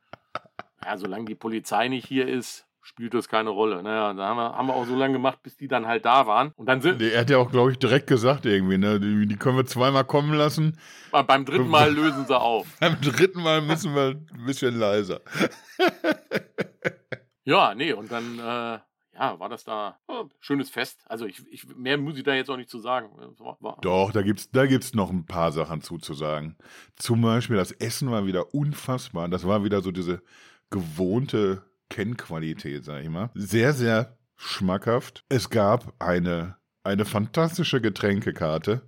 [0.85, 3.83] Ja, solange die Polizei nicht hier ist, spielt das keine Rolle.
[3.83, 6.27] Naja, da haben wir, haben wir auch so lange gemacht, bis die dann halt da
[6.27, 6.53] waren.
[6.57, 8.99] Und dann sind, Er hat ja auch, glaube ich, direkt gesagt irgendwie, ne?
[8.99, 10.79] Die, die können wir zweimal kommen lassen.
[11.11, 12.67] beim dritten Mal lösen sie auf.
[12.81, 15.21] Beim dritten Mal müssen wir ein bisschen leiser.
[17.45, 18.79] Ja, nee, und dann, äh,
[19.19, 21.05] ja, war das da oh, schönes Fest.
[21.07, 23.11] Also ich, ich, mehr muss ich da jetzt auch nicht zu sagen.
[23.83, 26.57] Doch, da gibt's, da gibt's noch ein paar Sachen zuzusagen.
[26.97, 29.29] Zum Beispiel, das Essen war wieder unfassbar.
[29.29, 30.23] Das war wieder so diese
[30.71, 33.31] gewohnte Kennqualität, sag ich mal.
[33.35, 35.25] Sehr, sehr schmackhaft.
[35.29, 38.83] Es gab eine, eine fantastische Getränkekarte.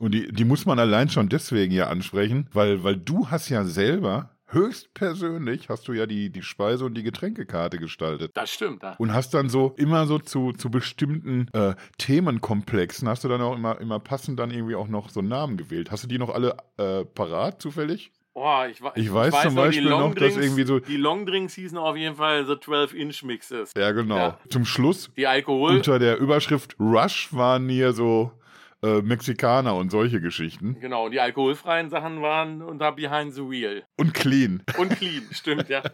[0.00, 3.64] Und die, die muss man allein schon deswegen ja ansprechen, weil, weil du hast ja
[3.64, 8.32] selber, höchstpersönlich, hast du ja die, die Speise- und die Getränkekarte gestaltet.
[8.34, 8.82] das stimmt.
[8.82, 8.94] Da.
[8.98, 13.54] Und hast dann so immer so zu, zu bestimmten äh, Themenkomplexen, hast du dann auch
[13.56, 15.90] immer, immer passend dann irgendwie auch noch so Namen gewählt.
[15.90, 18.12] Hast du die noch alle äh, parat zufällig?
[18.34, 21.78] Boah, ich, Ich weiß zum noch, die Beispiel noch, dass irgendwie so- Die Longdrinks hießen
[21.78, 23.72] auf jeden Fall The 12-Inch-Mixes.
[23.74, 24.16] Ja, genau.
[24.16, 24.38] Ja.
[24.50, 25.76] Zum Schluss Die Alkohol.
[25.76, 28.30] unter der Überschrift Rush waren hier so
[28.86, 30.78] äh, Mexikaner und solche Geschichten.
[30.80, 33.84] Genau, die alkoholfreien Sachen waren unter Behind the Wheel.
[33.96, 34.62] Und clean.
[34.78, 35.82] Und clean, stimmt, ja.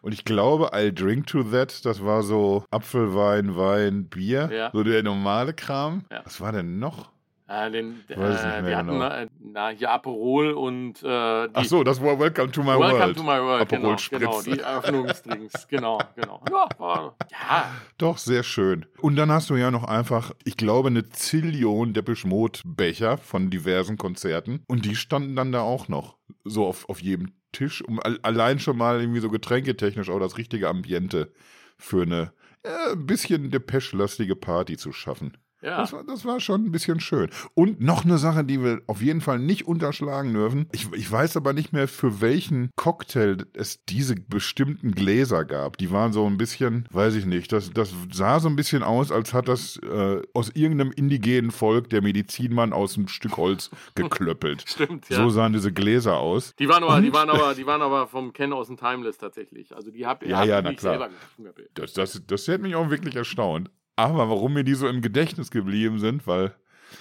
[0.00, 4.48] Und ich glaube, I'll drink to that, das war so Apfelwein, Wein, Bier.
[4.52, 4.70] Ja.
[4.72, 6.04] So der normale Kram.
[6.08, 6.22] Ja.
[6.24, 7.10] Was war denn noch?
[7.52, 9.04] Äh, den, äh, wir hatten genau.
[9.08, 12.98] äh, na, hier Aperol und äh, die Ach so, das war Welcome to my Welcome
[12.98, 13.16] world.
[13.18, 14.20] to my world, Aperol genau, Spritz.
[14.20, 16.42] genau, die Eröffnungsdrinks, genau, genau.
[16.50, 18.86] Ja, war, ja, Doch, sehr schön.
[19.00, 23.50] Und dann hast du ja noch einfach, ich glaube, eine Zillion Depeche Mode Becher von
[23.50, 24.62] diversen Konzerten.
[24.68, 26.16] Und die standen dann da auch noch.
[26.44, 30.38] So auf, auf jedem Tisch, um al- allein schon mal irgendwie so getränketechnisch auch das
[30.38, 31.32] richtige Ambiente
[31.76, 35.36] für eine äh, ein bisschen Depeche-lastige Party zu schaffen.
[35.62, 35.78] Ja.
[35.78, 37.30] Das, war, das war schon ein bisschen schön.
[37.54, 40.66] Und noch eine Sache, die wir auf jeden Fall nicht unterschlagen dürfen.
[40.72, 45.76] Ich, ich weiß aber nicht mehr, für welchen Cocktail es diese bestimmten Gläser gab.
[45.78, 49.12] Die waren so ein bisschen, weiß ich nicht, das, das sah so ein bisschen aus,
[49.12, 54.64] als hat das äh, aus irgendeinem indigenen Volk der Medizinmann aus einem Stück Holz geklöppelt.
[54.66, 55.16] Stimmt, ja.
[55.16, 56.54] So sahen diese Gläser aus.
[56.58, 59.74] die waren aber, die waren aber, die waren aber vom Ken aus dem Timeless tatsächlich.
[59.74, 60.98] Also die hab, Ja, hab ja, na nicht klar.
[61.38, 61.54] selber.
[61.74, 63.70] Das, das, das hätte mich auch wirklich erstaunt.
[63.96, 66.54] Aber warum mir die so im Gedächtnis geblieben sind, weil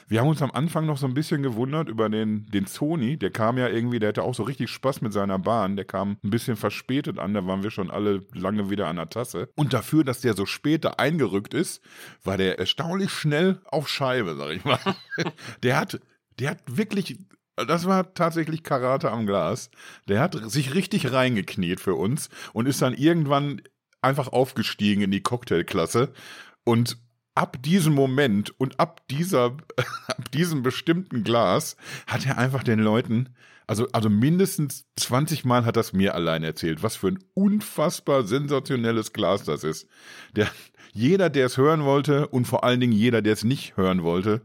[0.08, 3.18] wir haben uns am Anfang noch so ein bisschen gewundert über den, den Sony.
[3.18, 5.76] Der kam ja irgendwie, der hatte auch so richtig Spaß mit seiner Bahn.
[5.76, 9.10] Der kam ein bisschen verspätet an, da waren wir schon alle lange wieder an der
[9.10, 9.50] Tasse.
[9.56, 11.82] Und dafür, dass der so später eingerückt ist,
[12.24, 14.80] war der erstaunlich schnell auf Scheibe, sag ich mal.
[15.64, 16.00] Der hat,
[16.40, 17.18] der hat wirklich
[17.56, 19.70] das war tatsächlich Karate am Glas.
[20.08, 23.62] Der hat sich richtig reingekniet für uns und ist dann irgendwann
[24.02, 26.14] einfach aufgestiegen in die Cocktailklasse.
[26.64, 26.98] Und
[27.36, 29.46] ab diesem Moment und ab dieser,
[30.08, 31.76] ab diesem bestimmten Glas
[32.08, 33.30] hat er einfach den Leuten,
[33.68, 39.14] also, also mindestens 20 Mal hat das mir allein erzählt, was für ein unfassbar sensationelles
[39.14, 39.88] Glas das ist.
[40.36, 40.50] Der,
[40.94, 44.42] jeder, der es hören wollte und vor allen Dingen jeder, der es nicht hören wollte,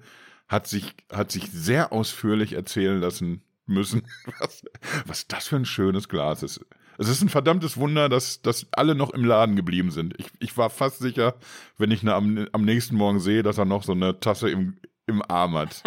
[0.47, 4.03] hat sich, hat sich sehr ausführlich erzählen lassen müssen,
[4.39, 4.65] was,
[5.07, 6.61] was das für ein schönes Glas ist.
[6.99, 10.15] Es ist ein verdammtes Wunder, dass, dass alle noch im Laden geblieben sind.
[10.19, 11.35] Ich, ich war fast sicher,
[11.79, 14.79] wenn ich ne, am, am nächsten Morgen sehe, dass er noch so eine Tasse im,
[15.07, 15.83] im Arm hat.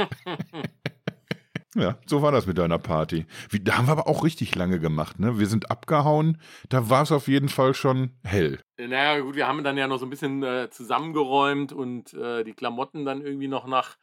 [1.76, 3.26] ja, so war das mit deiner Party.
[3.50, 5.40] Wie, da haben wir aber auch richtig lange gemacht, ne?
[5.40, 8.60] Wir sind abgehauen, da war es auf jeden Fall schon hell.
[8.78, 12.54] Naja, gut, wir haben dann ja noch so ein bisschen äh, zusammengeräumt und äh, die
[12.54, 13.98] Klamotten dann irgendwie noch nach,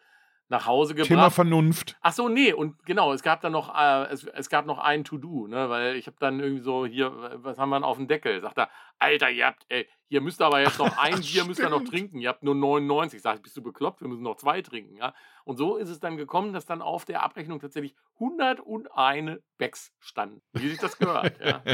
[0.48, 1.08] nach Hause gebracht.
[1.08, 1.96] Thema Vernunft.
[2.00, 5.04] Ach so, nee, und genau, es gab dann noch, äh, es, es gab noch ein
[5.04, 8.06] To-Do, ne, weil ich habe dann irgendwie so, hier, was haben wir denn auf dem
[8.06, 8.40] Deckel?
[8.40, 11.60] Sagt er, Alter, ihr habt, ey, hier müsst ihr aber jetzt noch ein Bier, müsst
[11.60, 13.20] ihr noch trinken, ihr habt nur 99.
[13.20, 15.14] Sag ich, bist du bekloppt, wir müssen noch zwei trinken, ja.
[15.44, 20.42] Und so ist es dann gekommen, dass dann auf der Abrechnung tatsächlich 101 Becks standen,
[20.52, 21.62] wie sich das gehört, ja.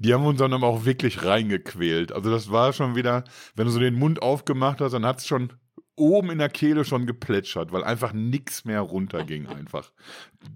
[0.00, 2.12] Die haben uns dann aber auch wirklich reingequält.
[2.12, 3.24] Also das war schon wieder,
[3.56, 5.52] wenn du so den Mund aufgemacht hast, dann hat es schon
[5.98, 9.92] oben in der Kehle schon geplätschert, weil einfach nichts mehr runterging einfach.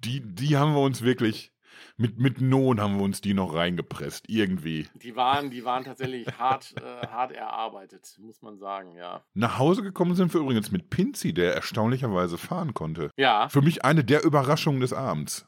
[0.05, 1.53] Die, die haben wir uns wirklich,
[1.97, 4.89] mit, mit Not haben wir uns die noch reingepresst, irgendwie.
[4.95, 9.23] Die waren, die waren tatsächlich hart, äh, hart erarbeitet, muss man sagen, ja.
[9.35, 13.11] Nach Hause gekommen sind wir übrigens mit Pinzi, der erstaunlicherweise fahren konnte.
[13.17, 13.49] Ja.
[13.49, 15.47] Für mich eine der Überraschungen des Abends.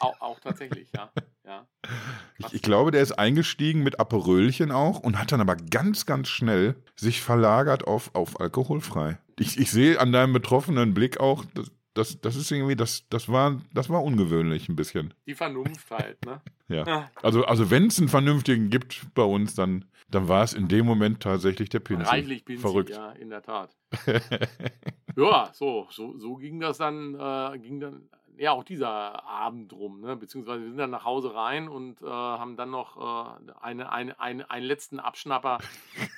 [0.00, 1.10] Auch, auch tatsächlich, ja.
[1.44, 1.66] ja.
[2.38, 6.28] Ich, ich, glaube, der ist eingestiegen mit Aperölchen auch und hat dann aber ganz, ganz
[6.28, 9.18] schnell sich verlagert auf, auf alkoholfrei.
[9.38, 13.28] Ich, ich sehe an deinem betroffenen Blick auch, das, das, das ist irgendwie, das, das,
[13.28, 15.14] war, das war ungewöhnlich ein bisschen.
[15.26, 16.40] Die Vernunft halt, ne?
[16.68, 17.10] ja.
[17.22, 20.86] Also, also wenn es einen Vernünftigen gibt bei uns, dann, dann war es in dem
[20.86, 22.04] Moment tatsächlich der Pinsi.
[22.04, 22.90] Reichlich Pinsi, Verrückt.
[22.90, 23.76] ja, in der Tat.
[25.16, 30.00] ja, so, so, so ging das dann, äh, ging dann ja auch dieser Abend rum,
[30.00, 30.16] ne?
[30.16, 34.20] beziehungsweise wir sind dann nach Hause rein und äh, haben dann noch äh, eine, eine,
[34.20, 35.58] eine, einen letzten Abschnapper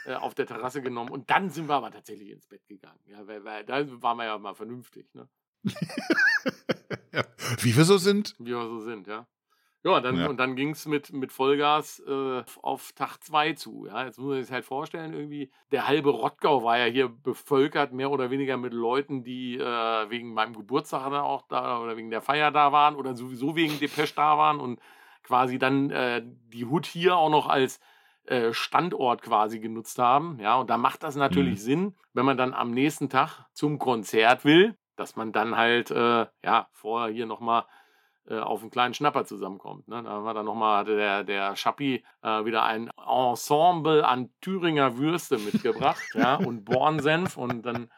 [0.06, 3.00] äh, auf der Terrasse genommen und dann sind wir aber tatsächlich ins Bett gegangen.
[3.06, 5.14] Ja, weil, weil, da waren wir ja mal vernünftig.
[5.14, 5.28] Ne?
[7.12, 7.24] ja.
[7.60, 8.34] Wie wir so sind.
[8.38, 9.26] Wie wir so sind, ja.
[9.86, 10.26] Ja, dann, ja.
[10.26, 13.86] und dann ging es mit, mit Vollgas äh, auf Tag 2 zu.
[13.86, 14.04] Ja?
[14.04, 18.10] Jetzt muss man sich halt vorstellen, irgendwie, der halbe Rottgau war ja hier bevölkert, mehr
[18.10, 22.20] oder weniger mit Leuten, die äh, wegen meinem Geburtstag dann auch da oder wegen der
[22.20, 24.80] Feier da waren oder sowieso wegen Depeche da waren und
[25.22, 27.78] quasi dann äh, die Hut hier auch noch als
[28.24, 30.40] äh, Standort quasi genutzt haben.
[30.40, 31.64] Ja, und da macht das natürlich mhm.
[31.64, 36.26] Sinn, wenn man dann am nächsten Tag zum Konzert will, dass man dann halt, äh,
[36.42, 37.66] ja, vorher hier nochmal
[38.34, 39.88] auf einen kleinen Schnapper zusammenkommt.
[39.88, 40.02] Ne?
[40.02, 45.38] Da wir dann nochmal, hatte der, der Schappi äh, wieder ein Ensemble an Thüringer Würste
[45.38, 46.34] mitgebracht ja?
[46.36, 47.88] und Bornsenf und dann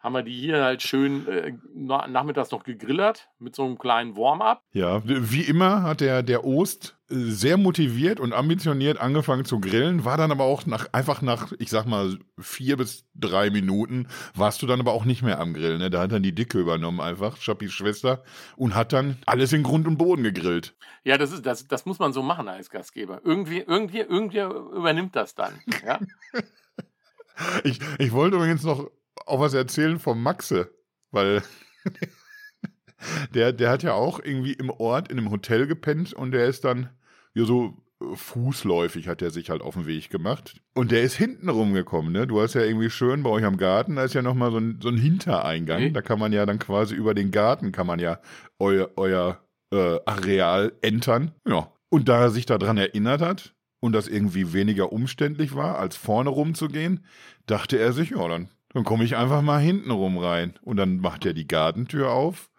[0.00, 4.62] haben wir die hier halt schön äh, nachmittags noch gegrillert mit so einem kleinen Warm-up.
[4.72, 10.06] Ja, wie immer hat der, der Ost äh, sehr motiviert und ambitioniert angefangen zu grillen,
[10.06, 14.62] war dann aber auch nach, einfach nach, ich sag mal, vier bis drei Minuten, warst
[14.62, 15.78] du dann aber auch nicht mehr am Grillen.
[15.78, 15.90] Ne?
[15.90, 18.24] Da hat dann die Dicke übernommen einfach, Schappis Schwester,
[18.56, 20.74] und hat dann alles in Grund und Boden gegrillt.
[21.04, 23.20] Ja, das ist, das, das muss man so machen als Gastgeber.
[23.22, 25.60] Irgendwie, irgendwie, irgendwie übernimmt das dann.
[25.84, 26.00] Ja?
[27.64, 28.90] ich, ich wollte übrigens noch
[29.26, 30.70] auch was erzählen vom Maxe,
[31.10, 31.42] weil
[33.34, 36.64] der, der hat ja auch irgendwie im Ort in einem Hotel gepennt und der ist
[36.64, 36.90] dann
[37.34, 40.60] ja so äh, fußläufig hat er sich halt auf den Weg gemacht.
[40.74, 42.26] Und der ist hinten rumgekommen, ne?
[42.26, 44.78] Du hast ja irgendwie schön bei euch am Garten, da ist ja nochmal so ein,
[44.82, 45.78] so ein Hintereingang.
[45.78, 45.92] Okay.
[45.92, 48.20] Da kann man ja dann quasi über den Garten kann man ja
[48.58, 49.40] euer, euer
[49.72, 51.32] äh, Areal entern.
[51.46, 51.72] Ja.
[51.88, 56.30] Und da er sich daran erinnert hat und das irgendwie weniger umständlich war, als vorne
[56.30, 57.04] rumzugehen,
[57.46, 60.58] dachte er sich, ja, dann dann komme ich einfach mal hinten rum rein.
[60.62, 62.50] Und dann macht er die Gartentür auf,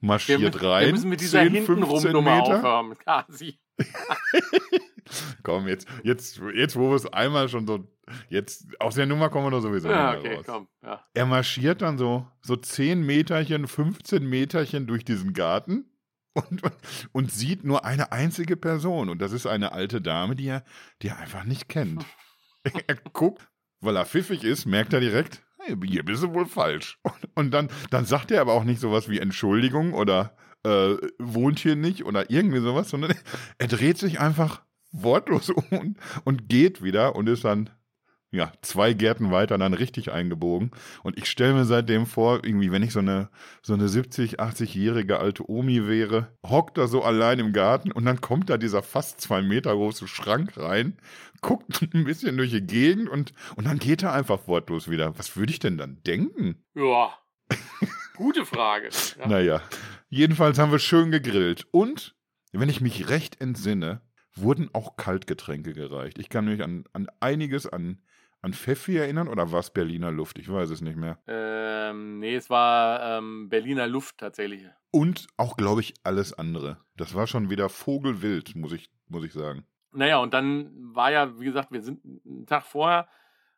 [0.00, 0.86] marschiert wir, rein.
[0.86, 3.58] Wir müssen mit dieser 10, hintenrum Nummer aufhören, quasi.
[5.42, 7.86] komm, jetzt, jetzt, jetzt, wo wir es einmal schon so,
[8.28, 10.44] jetzt, aus der Nummer kommen wir doch sowieso ja, okay, raus.
[10.46, 11.04] Komm, ja.
[11.14, 15.84] Er marschiert dann so, so 10 Meterchen, 15 Meterchen durch diesen Garten
[16.32, 16.62] und,
[17.12, 19.08] und sieht nur eine einzige Person.
[19.08, 20.64] Und das ist eine alte Dame, die er,
[21.02, 22.04] die er einfach nicht kennt.
[22.86, 23.48] er guckt,
[23.80, 25.44] weil er pfiffig ist, merkt er direkt,
[25.84, 26.98] hier bist du wohl falsch.
[27.34, 31.76] Und dann, dann sagt er aber auch nicht sowas wie Entschuldigung oder äh, wohnt hier
[31.76, 33.14] nicht oder irgendwie sowas, sondern
[33.58, 37.70] er dreht sich einfach wortlos um und, und geht wieder und ist dann
[38.30, 40.70] ja, zwei Gärten weiter dann richtig eingebogen.
[41.02, 43.30] Und ich stelle mir seitdem vor, irgendwie, wenn ich so eine,
[43.62, 48.20] so eine 70, 80-jährige alte Omi wäre, hockt da so allein im Garten und dann
[48.20, 50.98] kommt da dieser fast zwei Meter große Schrank rein,
[51.40, 55.18] guckt ein bisschen durch die Gegend und, und dann geht er einfach wortlos wieder.
[55.18, 56.62] Was würde ich denn dann denken?
[56.74, 57.12] Ja.
[58.16, 58.90] Gute Frage.
[59.18, 59.28] Ja.
[59.28, 59.62] naja.
[60.10, 61.66] Jedenfalls haben wir schön gegrillt.
[61.70, 62.14] Und,
[62.52, 64.02] wenn ich mich recht entsinne,
[64.34, 66.18] wurden auch Kaltgetränke gereicht.
[66.18, 67.98] Ich kann mich an, an einiges an
[68.42, 70.38] an Pfeffi erinnern oder war es Berliner Luft?
[70.38, 71.18] Ich weiß es nicht mehr.
[71.26, 74.64] Ähm, nee, es war ähm, Berliner Luft tatsächlich.
[74.90, 76.78] Und auch, glaube ich, alles andere.
[76.96, 79.66] Das war schon wieder Vogelwild, muss ich, muss ich sagen.
[79.92, 83.08] Naja, und dann war ja, wie gesagt, wir sind einen Tag vorher,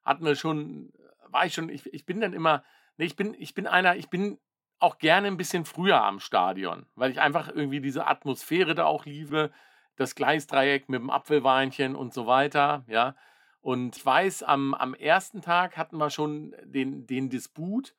[0.04, 0.92] hatten wir schon,
[1.28, 2.64] war ich schon, ich, ich bin dann immer,
[2.96, 4.38] nee, ich bin, ich bin einer, ich bin
[4.78, 9.04] auch gerne ein bisschen früher am Stadion, weil ich einfach irgendwie diese Atmosphäre da auch
[9.04, 9.50] liebe,
[9.96, 13.14] das Gleisdreieck mit dem Apfelweinchen und so weiter, ja.
[13.60, 17.94] Und ich weiß, am, am ersten Tag hatten wir schon den, den Disput,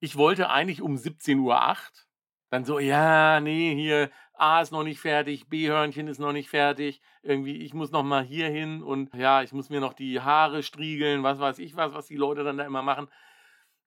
[0.00, 1.76] Ich wollte eigentlich um 17.08 Uhr.
[2.50, 7.00] Dann so, ja, nee, hier A ist noch nicht fertig, B-Hörnchen ist noch nicht fertig.
[7.22, 10.62] Irgendwie, ich muss noch mal hier hin und ja, ich muss mir noch die Haare
[10.62, 13.08] striegeln, was weiß ich was, was die Leute dann da immer machen.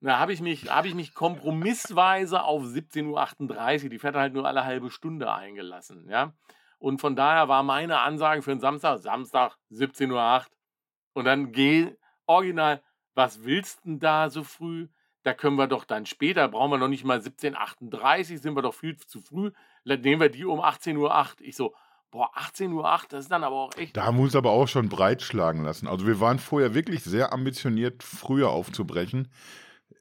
[0.00, 4.46] Da habe ich, mich, hab ich mich kompromissweise auf 17.38 Uhr, die fährt halt nur
[4.46, 6.32] alle halbe Stunde eingelassen, ja.
[6.78, 10.44] Und von daher war meine Ansage für den Samstag, Samstag 17.08 Uhr.
[11.16, 11.92] Und dann geh,
[12.26, 12.82] original,
[13.14, 14.88] was willst du denn da so früh?
[15.22, 18.74] Da können wir doch dann später, brauchen wir noch nicht mal 17.38 sind wir doch
[18.74, 19.50] viel zu früh.
[19.84, 21.26] Nehmen wir die um 18.08 Uhr.
[21.40, 21.74] Ich so,
[22.10, 23.96] boah, 18.08 Uhr, das ist dann aber auch echt.
[23.96, 25.88] Da uns aber auch schon breitschlagen lassen.
[25.88, 29.32] Also wir waren vorher wirklich sehr ambitioniert, früher aufzubrechen.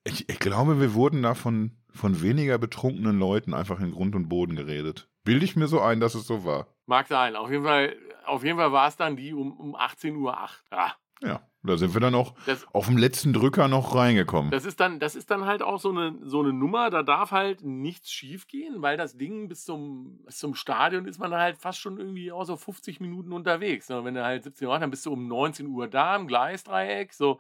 [0.03, 4.27] Ich, ich glaube, wir wurden da von, von weniger betrunkenen Leuten einfach in Grund und
[4.27, 5.07] Boden geredet.
[5.23, 6.67] Bilde ich mir so ein, dass es so war.
[6.87, 7.37] Mag sein.
[7.37, 10.37] Auf jeden Fall, auf jeden Fall war es dann die um, um 18.08 Uhr.
[10.73, 10.93] Ja.
[11.21, 14.51] Ja, da sind wir dann auch das, auf dem letzten Drücker noch reingekommen.
[14.51, 17.31] Das ist dann, das ist dann halt auch so eine, so eine Nummer, da darf
[17.31, 21.39] halt nichts schief gehen, weil das Ding bis zum, bis zum Stadion ist man da
[21.39, 23.89] halt fast schon irgendwie auch so 50 Minuten unterwegs.
[23.89, 24.03] Ne?
[24.03, 27.13] wenn du halt 17 Uhr dann bist du um 19 Uhr da im Gleisdreieck.
[27.13, 27.39] So,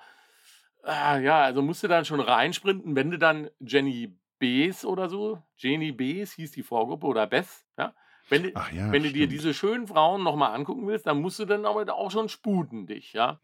[0.83, 5.41] ah, ja, also musst du dann schon reinsprinten, wenn du dann Jenny B's oder so,
[5.57, 7.93] Jenny B's hieß die Vorgruppe oder Bess, ja.
[8.29, 11.45] Wenn, du, ja, wenn du dir diese schönen Frauen nochmal angucken willst, dann musst du
[11.45, 13.39] dann aber auch schon sputen dich, ja.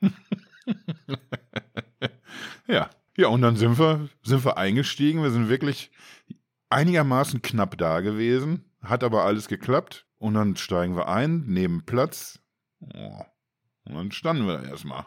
[2.67, 2.89] ja.
[3.17, 5.21] Ja, und dann sind wir, sind wir eingestiegen.
[5.21, 5.91] Wir sind wirklich
[6.69, 8.71] einigermaßen knapp da gewesen.
[8.81, 10.07] Hat aber alles geklappt.
[10.17, 12.39] Und dann steigen wir ein, nehmen Platz.
[12.79, 13.23] Oh.
[13.85, 15.05] Und dann standen wir da erstmal.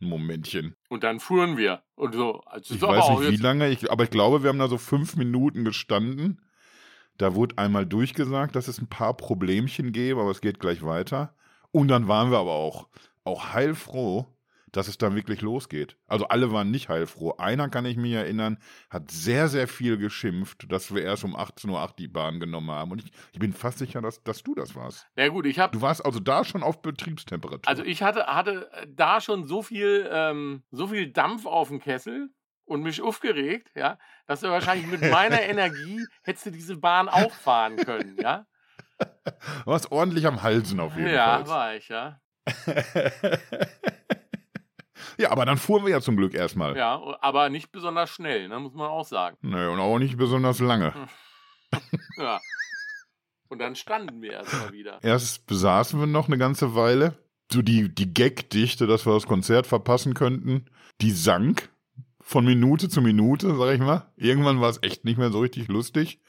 [0.00, 0.76] Ein Momentchen.
[0.88, 1.82] Und dann fuhren wir.
[1.94, 2.40] Und so.
[2.40, 5.16] Also ich weiß nicht, wie lange, ich, aber ich glaube, wir haben da so fünf
[5.16, 6.42] Minuten gestanden.
[7.18, 11.34] Da wurde einmal durchgesagt, dass es ein paar Problemchen gäbe, aber es geht gleich weiter.
[11.72, 12.88] Und dann waren wir aber auch,
[13.24, 14.26] auch heilfroh,
[14.72, 15.96] dass es dann wirklich losgeht.
[16.06, 17.34] Also alle waren nicht heilfroh.
[17.38, 18.58] Einer kann ich mich erinnern,
[18.90, 22.92] hat sehr, sehr viel geschimpft, dass wir erst um 18.08 Uhr die Bahn genommen haben.
[22.92, 25.06] Und ich, ich bin fast sicher, dass, dass du das warst.
[25.16, 25.72] Ja gut, ich habe...
[25.72, 27.68] Du warst also da schon auf Betriebstemperatur.
[27.68, 32.30] Also ich hatte, hatte da schon so viel, ähm, so viel Dampf auf dem Kessel,
[32.68, 37.32] und mich aufgeregt, ja, dass du wahrscheinlich mit meiner Energie hättest du diese Bahn auch
[37.32, 38.46] fahren können, ja.
[38.98, 39.06] Du
[39.66, 41.40] warst ordentlich am Halsen auf jeden ja, Fall.
[41.40, 42.20] Ja, war ich, ja.
[45.18, 46.76] ja, aber dann fuhren wir ja zum Glück erstmal.
[46.76, 49.36] Ja, aber nicht besonders schnell, ne, muss man auch sagen.
[49.40, 50.92] Nö, und auch nicht besonders lange.
[52.16, 52.40] ja.
[53.48, 54.98] Und dann standen wir erstmal wieder.
[55.02, 57.16] Erst besaßen wir noch eine ganze Weile.
[57.50, 60.66] So die, die Gagdichte, dass wir das Konzert verpassen könnten,
[61.00, 61.70] die sank
[62.28, 64.12] von Minute zu Minute, sag ich mal.
[64.18, 66.20] Irgendwann war es echt nicht mehr so richtig lustig.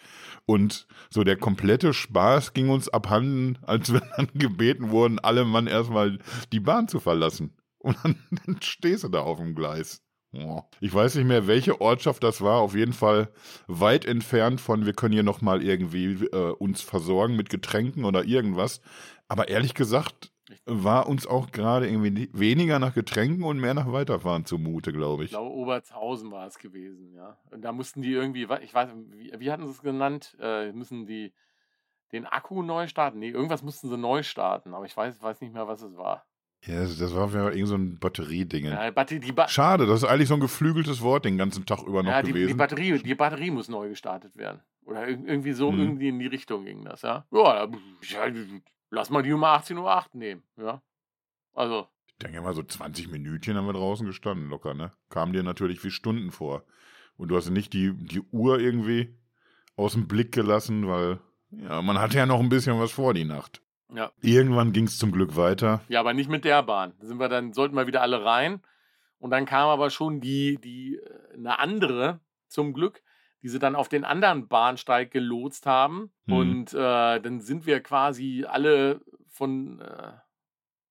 [0.46, 5.68] Und so der komplette Spaß ging uns abhanden, als wir dann gebeten wurden, alle Mann
[5.68, 6.20] erstmal
[6.54, 7.54] die Bahn zu verlassen.
[7.80, 10.02] Und dann, dann stehst du da auf dem Gleis.
[10.32, 10.62] Oh.
[10.80, 12.62] Ich weiß nicht mehr, welche Ortschaft das war.
[12.62, 13.30] Auf jeden Fall
[13.68, 18.80] weit entfernt von, wir können hier nochmal irgendwie äh, uns versorgen mit Getränken oder irgendwas.
[19.28, 20.32] Aber ehrlich gesagt,
[20.66, 25.32] war uns auch gerade irgendwie weniger nach Getränken und mehr nach Weiterfahren zumute, glaube ich.
[25.32, 27.38] Ich glaube, Obertshausen war es gewesen, ja.
[27.52, 30.38] Und da mussten die irgendwie, ich weiß, wie, wie hatten sie es genannt?
[30.40, 31.34] Äh, müssen die
[32.12, 33.20] den Akku neu starten?
[33.20, 36.26] Nee, irgendwas mussten sie neu starten, aber ich weiß, weiß nicht mehr, was es war.
[36.66, 38.66] Ja, das, das war irgend so ein Batterieding.
[38.66, 42.12] Ja, ba Schade, das ist eigentlich so ein geflügeltes Wort den ganzen Tag über noch
[42.12, 42.50] ja, die, gewesen.
[42.50, 44.62] Die Batterie, die Batterie muss neu gestartet werden.
[44.84, 45.80] Oder irgendwie so, hm.
[45.80, 47.26] irgendwie in die Richtung ging das, ja.
[47.32, 47.68] Ja,
[48.90, 50.82] Lass mal die um 18.08 Uhr nehmen, ja.
[51.54, 51.88] Also.
[52.08, 54.92] Ich denke mal, so 20 Minütchen haben wir draußen gestanden, locker, ne?
[55.10, 56.64] Kam dir natürlich wie Stunden vor.
[57.18, 59.16] Und du hast nicht die, die Uhr irgendwie
[59.76, 61.20] aus dem Blick gelassen, weil,
[61.52, 63.62] ja, man hatte ja noch ein bisschen was vor die Nacht.
[63.94, 64.12] Ja.
[64.22, 65.82] Irgendwann ging es zum Glück weiter.
[65.88, 66.94] Ja, aber nicht mit der Bahn.
[67.00, 68.62] Da sind wir dann, sollten wir wieder alle rein.
[69.18, 73.02] Und dann kam aber schon die, die, äh, eine andere, zum Glück,
[73.42, 76.12] die sie dann auf den anderen Bahnsteig gelotst haben.
[76.26, 76.34] Mhm.
[76.34, 80.12] Und äh, dann sind wir quasi alle von äh,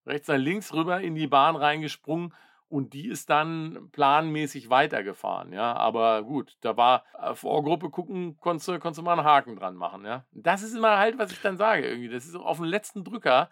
[0.06, 2.32] rechts nach links rüber in die Bahn reingesprungen
[2.68, 5.74] und die ist dann planmäßig weitergefahren, ja.
[5.74, 9.74] Aber gut, da war äh, Vorgruppe gucken, konntest du, konntest du mal einen Haken dran
[9.74, 10.24] machen, ja.
[10.32, 12.10] Das ist immer halt, was ich dann sage, irgendwie.
[12.10, 13.48] Das ist auf den letzten Drücker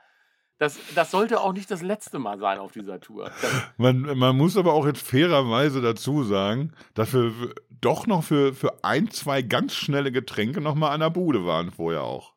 [0.59, 3.31] das, das sollte auch nicht das letzte Mal sein auf dieser Tour.
[3.77, 7.33] Man, man muss aber auch jetzt fairerweise dazu sagen, dass wir
[7.81, 11.71] doch noch für, für ein, zwei ganz schnelle Getränke noch mal an der Bude waren
[11.71, 12.35] vorher auch.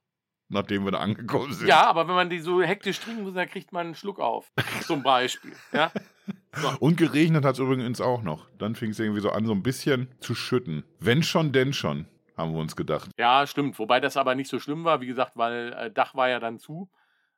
[0.49, 1.67] Nachdem wir da angekommen sind.
[1.67, 4.51] Ja, aber wenn man die so hektisch trinken muss, dann kriegt man einen Schluck auf.
[4.81, 5.53] Zum Beispiel.
[5.71, 5.91] Ja?
[6.53, 6.69] So.
[6.79, 8.47] Und geregnet hat es übrigens auch noch.
[8.57, 10.83] Dann fing es irgendwie so an, so ein bisschen zu schütten.
[10.99, 13.11] Wenn schon, denn schon, haben wir uns gedacht.
[13.17, 13.77] Ja, stimmt.
[13.77, 16.57] Wobei das aber nicht so schlimm war, wie gesagt, weil äh, Dach war ja dann
[16.57, 16.89] zu.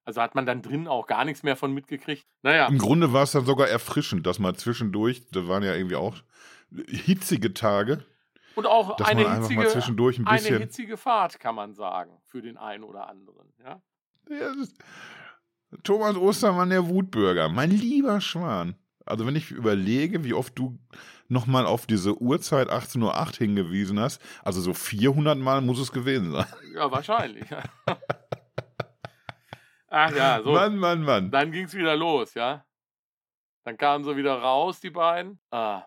[0.04, 2.26] Also hat man dann drin auch gar nichts mehr von mitgekriegt.
[2.42, 2.68] Naja.
[2.68, 6.18] Im Grunde war es dann sogar erfrischend, dass man zwischendurch, da waren ja irgendwie auch
[6.88, 8.04] hitzige Tage,
[8.56, 10.60] Und auch eine hitzige, zwischendurch ein eine bisschen.
[10.60, 13.54] hitzige Fahrt, kann man sagen, für den einen oder anderen.
[13.64, 13.82] Ja?
[14.30, 14.54] Ja,
[15.84, 18.76] Thomas Ostermann, der Wutbürger, mein lieber Schwan.
[19.06, 20.78] Also wenn ich überlege, wie oft du
[21.28, 26.32] nochmal auf diese Uhrzeit 18.08 Uhr hingewiesen hast, also so 400 Mal muss es gewesen
[26.32, 26.46] sein.
[26.76, 27.46] Ja, wahrscheinlich.
[29.92, 30.54] Ach ja, so.
[30.54, 31.32] Mann, Mann, Mann.
[31.32, 32.66] Dann ging es wieder los, ja.
[33.66, 35.40] Dann kamen sie wieder raus, die beiden.
[35.52, 35.84] Ah,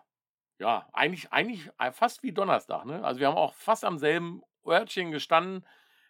[0.59, 3.03] ja, eigentlich, eigentlich äh, fast wie Donnerstag, ne?
[3.03, 5.65] Also wir haben auch fast am selben Örtchen gestanden.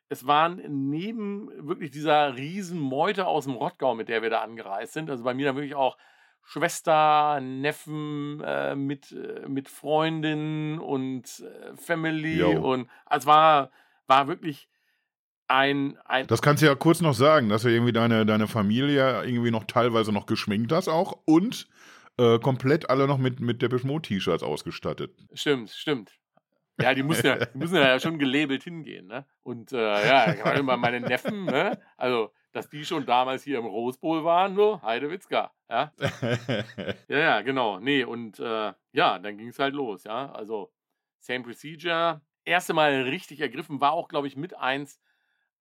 [0.09, 4.93] Es waren neben wirklich dieser riesen Meute aus dem Rottgau, mit der wir da angereist
[4.93, 5.97] sind, also bei mir dann wirklich auch
[6.43, 12.73] Schwester, Neffen äh, mit, äh, mit Freundinnen und äh, Family Jo.
[12.73, 13.71] und also es war,
[14.05, 14.67] war wirklich
[15.47, 19.23] ein, ein Das kannst du ja kurz noch sagen, dass du irgendwie deine, deine Familie
[19.23, 21.67] irgendwie noch teilweise noch geschminkt hast auch und
[22.17, 25.11] äh, komplett alle noch mit, mit Depeche Mode T-Shirts ausgestattet.
[25.33, 26.11] Stimmt, stimmt.
[26.81, 29.25] Ja, die müssen ja, die müssen ja schon gelabelt hingehen, ne?
[29.43, 31.79] Und äh, ja, ich immer meine Neffen, ne?
[31.95, 35.91] Also, dass die schon damals hier im Rose Bowl waren, nur Heidewitzka, ja?
[37.07, 37.79] Ja, ja, genau.
[37.79, 40.31] Nee, und äh, ja, dann ging es halt los, ja.
[40.31, 40.71] Also,
[41.19, 42.21] Same Procedure.
[42.43, 44.99] Erste Mal richtig ergriffen, war auch, glaube ich, mit eins,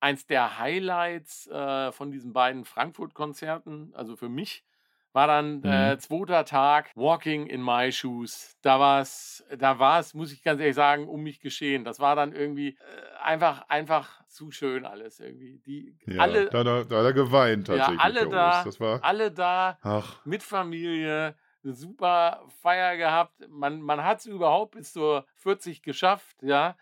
[0.05, 3.93] eins der Highlights äh, von diesen beiden Frankfurt-Konzerten.
[3.95, 4.65] Also für mich
[5.13, 5.99] war dann äh, Mhm.
[5.99, 8.57] zweiter Tag Walking in My Shoes.
[8.63, 11.85] Da war es, da war es, muss ich ganz ehrlich sagen, um mich geschehen.
[11.85, 15.61] Das war dann irgendwie äh, einfach, einfach zu schön alles irgendwie.
[15.61, 17.97] Die ja, alle, da, da, da hat er geweint Ja, tatsächlich.
[17.97, 18.33] alle der da.
[18.33, 18.63] Urs.
[18.63, 23.49] Das war, alle da ach, mit Familie, eine super Feier gehabt.
[23.49, 26.77] Man, man hat es überhaupt bis zur 40 geschafft, ja.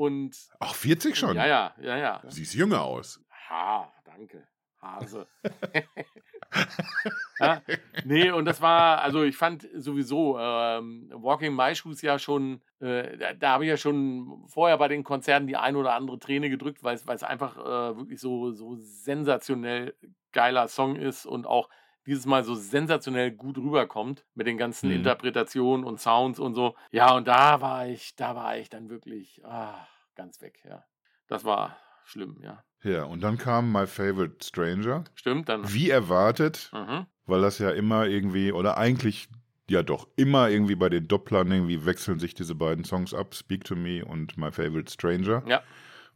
[0.00, 1.36] Und ach 40 schon?
[1.36, 2.22] ja, ja, ja, ja.
[2.26, 3.20] Siehst jünger aus.
[3.50, 4.48] Ha, danke.
[4.80, 5.26] Hase.
[7.38, 7.60] ja,
[8.06, 13.14] nee, und das war, also ich fand sowieso ähm, Walking My Shoes ja schon, äh,
[13.18, 16.48] da, da habe ich ja schon vorher bei den Konzerten die ein oder andere Träne
[16.48, 19.94] gedrückt, weil es einfach äh, wirklich so, so sensationell
[20.32, 21.68] geiler Song ist und auch
[22.06, 24.96] dieses Mal so sensationell gut rüberkommt mit den ganzen Mhm.
[24.96, 26.74] Interpretationen und Sounds und so.
[26.90, 30.84] Ja, und da war ich, da war ich dann wirklich ah, ganz weg, ja.
[31.28, 32.64] Das war schlimm, ja.
[32.82, 35.04] Ja, und dann kam My Favorite Stranger.
[35.14, 35.70] Stimmt, dann.
[35.72, 37.06] Wie erwartet, Mhm.
[37.26, 39.28] weil das ja immer irgendwie, oder eigentlich,
[39.68, 43.64] ja doch, immer irgendwie bei den Dopplern irgendwie wechseln sich diese beiden Songs ab, Speak
[43.64, 45.42] to Me und My Favorite Stranger.
[45.46, 45.62] Ja.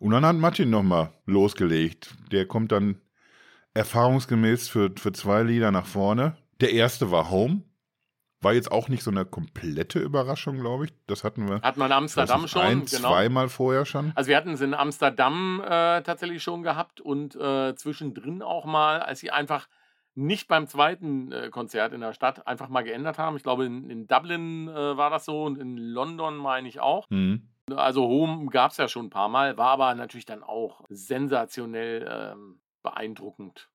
[0.01, 2.14] Und dann hat Martin nochmal losgelegt.
[2.32, 3.01] Der kommt dann
[3.75, 6.37] erfahrungsgemäß für, für zwei Lieder nach vorne.
[6.61, 7.62] Der erste war Home.
[8.41, 10.93] War jetzt auch nicht so eine komplette Überraschung, glaube ich.
[11.07, 13.09] Das hatten wir Hat man in Amsterdam schon, ein, genau.
[13.09, 14.12] zweimal vorher schon.
[14.14, 19.01] Also wir hatten es in Amsterdam äh, tatsächlich schon gehabt und äh, zwischendrin auch mal,
[19.01, 19.66] als sie einfach
[20.14, 23.37] nicht beim zweiten äh, Konzert in der Stadt einfach mal geändert haben.
[23.37, 27.09] Ich glaube, in, in Dublin äh, war das so und in London meine ich auch.
[27.09, 27.49] Hm.
[27.75, 32.07] Also Home gab es ja schon ein paar Mal, war aber natürlich dann auch sensationell
[32.09, 33.68] ähm, beeindruckend.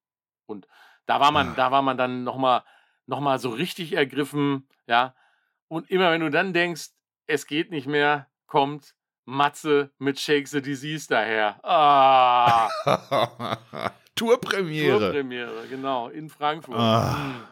[0.46, 0.66] Und
[1.06, 1.54] da war man, Ah.
[1.56, 2.64] da war man dann nochmal
[3.08, 5.14] noch mal so richtig ergriffen, ja.
[5.68, 6.92] Und immer wenn du dann denkst,
[7.28, 8.96] es geht nicht mehr, kommt
[9.26, 11.60] Matze mit Shake the Disease daher.
[11.64, 12.70] Ah,
[14.16, 15.00] Tourpremiere.
[15.00, 16.78] Tourpremiere, genau, in Frankfurt.
[16.78, 17.16] Ah.
[17.18, 17.44] Hm.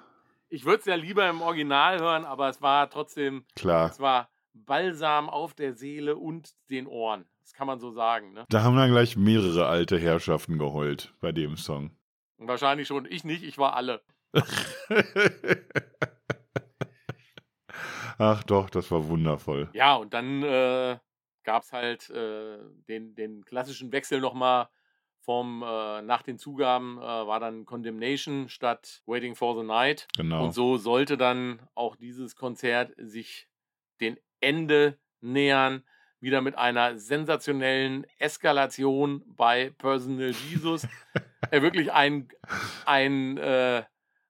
[0.50, 3.90] Ich würde es ja lieber im Original hören, aber es war trotzdem, Klar.
[3.90, 7.26] es war Balsam auf der Seele und den Ohren.
[7.48, 8.46] Das kann man so sagen, ne?
[8.50, 11.92] Da haben dann gleich mehrere alte Herrschaften geheult bei dem Song.
[12.36, 13.06] Und wahrscheinlich schon.
[13.10, 14.02] Ich nicht, ich war alle.
[18.18, 19.70] Ach doch, das war wundervoll.
[19.72, 20.98] Ja, und dann äh,
[21.44, 22.58] gab es halt äh,
[22.90, 24.68] den, den klassischen Wechsel nochmal
[25.22, 30.10] vom, äh, nach den Zugaben äh, war dann Condemnation statt Waiting for the Night.
[30.18, 30.44] Genau.
[30.44, 33.48] Und so sollte dann auch dieses Konzert sich
[34.02, 35.86] den Ende nähern.
[36.20, 40.88] Wieder mit einer sensationellen Eskalation bei Personal Jesus.
[41.52, 42.28] äh, wirklich ein,
[42.86, 43.84] ein, äh,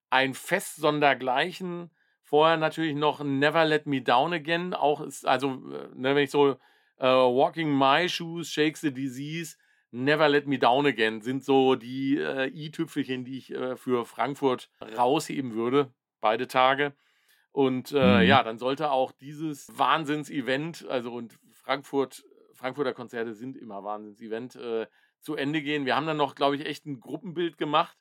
[0.09, 1.89] ein Fest sondergleichen.
[2.23, 4.73] Vorher natürlich noch Never Let Me Down Again.
[4.73, 6.57] Auch ist, also, äh, ne, wenn ich so
[6.97, 9.55] äh, Walking My Shoes, Shakes the Disease,
[9.91, 14.69] Never Let Me Down Again sind so die äh, i-Tüpfelchen, die ich äh, für Frankfurt
[14.97, 15.93] rausheben würde.
[16.19, 16.93] Beide Tage.
[17.53, 18.27] Und äh, Mhm.
[18.27, 21.39] ja, dann sollte auch dieses Wahnsinns-Event, also und
[21.71, 24.87] Frankfurt, Frankfurter Konzerte sind immer Wahnsinns-Event, äh,
[25.19, 25.85] zu Ende gehen.
[25.85, 27.97] Wir haben dann noch, glaube ich, echt ein Gruppenbild gemacht.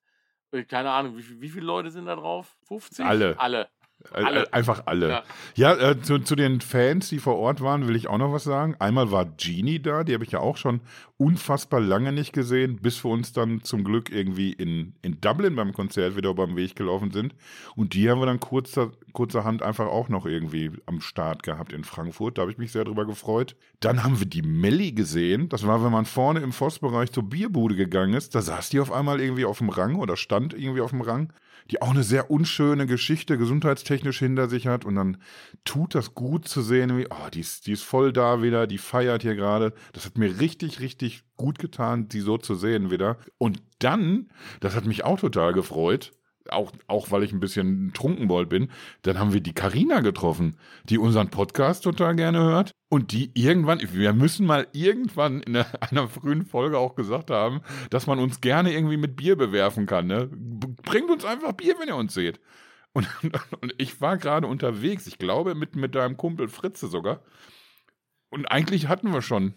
[0.53, 2.57] Äh, Keine Ahnung, wie, viel- wie viele Leute sind da drauf?
[2.69, 3.05] 50?
[3.05, 3.41] Alle.
[3.41, 3.69] Alle.
[4.12, 4.44] Alle.
[4.44, 5.09] äh, Einfach alle.
[5.09, 5.22] Ja.
[5.57, 8.44] Ja, äh, zu, zu den Fans, die vor Ort waren, will ich auch noch was
[8.44, 8.76] sagen.
[8.78, 10.80] Einmal war Genie da, die habe ich ja auch schon
[11.16, 15.72] unfassbar lange nicht gesehen, bis wir uns dann zum Glück irgendwie in, in Dublin beim
[15.72, 17.34] Konzert wieder beim Weg gelaufen sind.
[17.74, 18.78] Und die haben wir dann kurz,
[19.12, 22.36] kurzerhand einfach auch noch irgendwie am Start gehabt in Frankfurt.
[22.38, 23.57] Da habe ich mich sehr drüber gefreut.
[23.80, 25.49] Dann haben wir die Melli gesehen.
[25.49, 28.34] Das war, wenn man vorne im Forstbereich zur Bierbude gegangen ist.
[28.34, 31.32] Da saß die auf einmal irgendwie auf dem Rang oder stand irgendwie auf dem Rang
[31.71, 34.85] die auch eine sehr unschöne Geschichte gesundheitstechnisch hinter sich hat.
[34.85, 35.19] Und dann
[35.64, 38.79] tut das gut zu sehen, wie, oh, die ist, die ist voll da wieder, die
[38.79, 39.73] feiert hier gerade.
[39.93, 43.19] Das hat mir richtig, richtig gut getan, die so zu sehen wieder.
[43.39, 44.29] Und dann,
[44.61, 46.12] das hat mich auch total gefreut,
[46.53, 48.70] auch, auch weil ich ein bisschen Trunkenbold bin,
[49.03, 53.80] dann haben wir die Karina getroffen, die unseren Podcast total gerne hört und die irgendwann,
[53.92, 58.40] wir müssen mal irgendwann in einer, einer frühen Folge auch gesagt haben, dass man uns
[58.40, 60.07] gerne irgendwie mit Bier bewerfen kann.
[60.07, 60.28] Ne?
[60.84, 62.40] Bringt uns einfach Bier, wenn ihr uns seht.
[62.92, 63.09] Und,
[63.61, 67.22] und ich war gerade unterwegs, ich glaube mit, mit deinem Kumpel Fritze sogar.
[68.30, 69.55] Und eigentlich hatten wir schon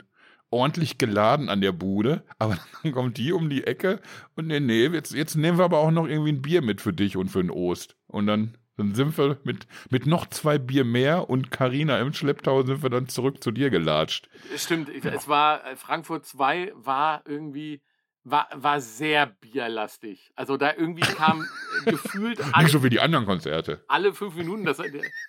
[0.51, 4.01] ordentlich geladen an der Bude, aber dann kommt die um die Ecke
[4.35, 6.93] und nee, nee, jetzt, jetzt nehmen wir aber auch noch irgendwie ein Bier mit für
[6.93, 7.95] dich und für den Ost.
[8.07, 12.63] Und dann, dann sind wir mit, mit noch zwei Bier mehr und Karina im Schlepptau
[12.63, 14.29] sind wir dann zurück zu dir gelatscht.
[14.55, 17.81] Stimmt, es war äh, Frankfurt 2 war irgendwie
[18.31, 20.31] war, war sehr bierlastig.
[20.35, 21.45] Also da irgendwie kam
[21.85, 23.83] äh, gefühlt alle, nicht so wie die anderen Konzerte.
[23.87, 24.81] Alle fünf Minuten, das,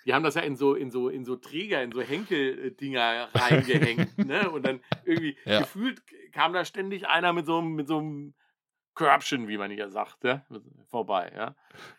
[0.05, 4.17] die haben das ja in so in so in so Träger, in so Henkeldinger reingehängt,
[4.25, 4.49] ne?
[4.49, 5.59] Und dann irgendwie ja.
[5.59, 8.33] gefühlt kam da ständig einer mit so mit so einem
[8.93, 10.43] Körbchen, wie man hier sagt, ja?
[10.89, 11.31] vorbei.
[11.35, 11.55] Ja?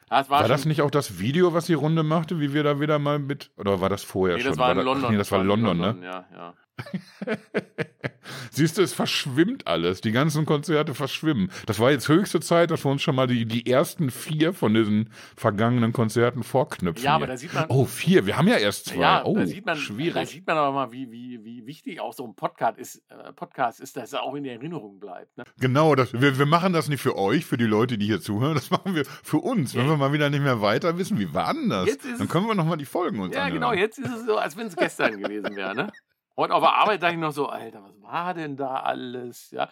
[0.09, 2.81] Das war, war das nicht auch das Video, was die Runde machte, wie wir da
[2.81, 4.51] wieder mal mit, oder war das vorher nee, schon?
[4.51, 5.11] Das war in war London.
[5.11, 6.07] nee, das, das war London, London, ne?
[6.07, 6.55] Ja, ja.
[8.51, 10.01] Siehst du, es verschwimmt alles.
[10.01, 11.51] Die ganzen Konzerte verschwimmen.
[11.67, 14.75] Das war jetzt höchste Zeit, dass wir uns schon mal die, die ersten vier von
[14.75, 17.05] diesen vergangenen Konzerten vorknüpfen.
[17.05, 17.67] Ja, aber da sieht man.
[17.69, 18.27] Oh, vier.
[18.27, 19.01] Wir haben ja erst zwei.
[19.01, 20.15] Ja, oh, da sieht man, schwierig.
[20.15, 23.33] Da sieht man aber mal, wie, wie, wie wichtig auch so ein Podcast ist, äh,
[23.33, 25.37] Podcast ist, dass er auch in der Erinnerung bleibt.
[25.37, 25.45] Ne?
[25.59, 28.55] Genau, das, wir, wir machen das nicht für euch, für die Leute, die hier zuhören.
[28.55, 29.75] Das machen wir für uns.
[29.75, 31.89] Wenn wir mal wieder nicht mehr weiter wissen, wie war denn das?
[32.19, 33.61] Dann können wir nochmal die Folgen uns Ja, anhören.
[33.61, 33.73] genau.
[33.73, 35.75] Jetzt ist es so, als wenn es gestern gewesen wäre.
[35.75, 35.93] Ne?
[36.37, 39.51] Heute auf der Arbeit dachte ich noch so, Alter, was war denn da alles?
[39.51, 39.69] Ja,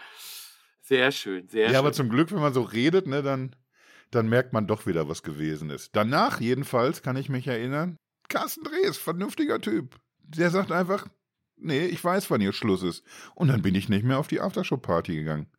[0.82, 1.74] sehr schön, sehr ja, schön.
[1.74, 3.56] Ja, aber zum Glück, wenn man so redet, ne, dann,
[4.10, 5.96] dann merkt man doch wieder, was gewesen ist.
[5.96, 7.96] Danach jedenfalls kann ich mich erinnern,
[8.28, 9.96] Carsten Drees, vernünftiger Typ.
[10.22, 11.08] Der sagt einfach,
[11.56, 13.04] nee, ich weiß, wann hier Schluss ist.
[13.34, 15.50] Und dann bin ich nicht mehr auf die Aftershow-Party gegangen.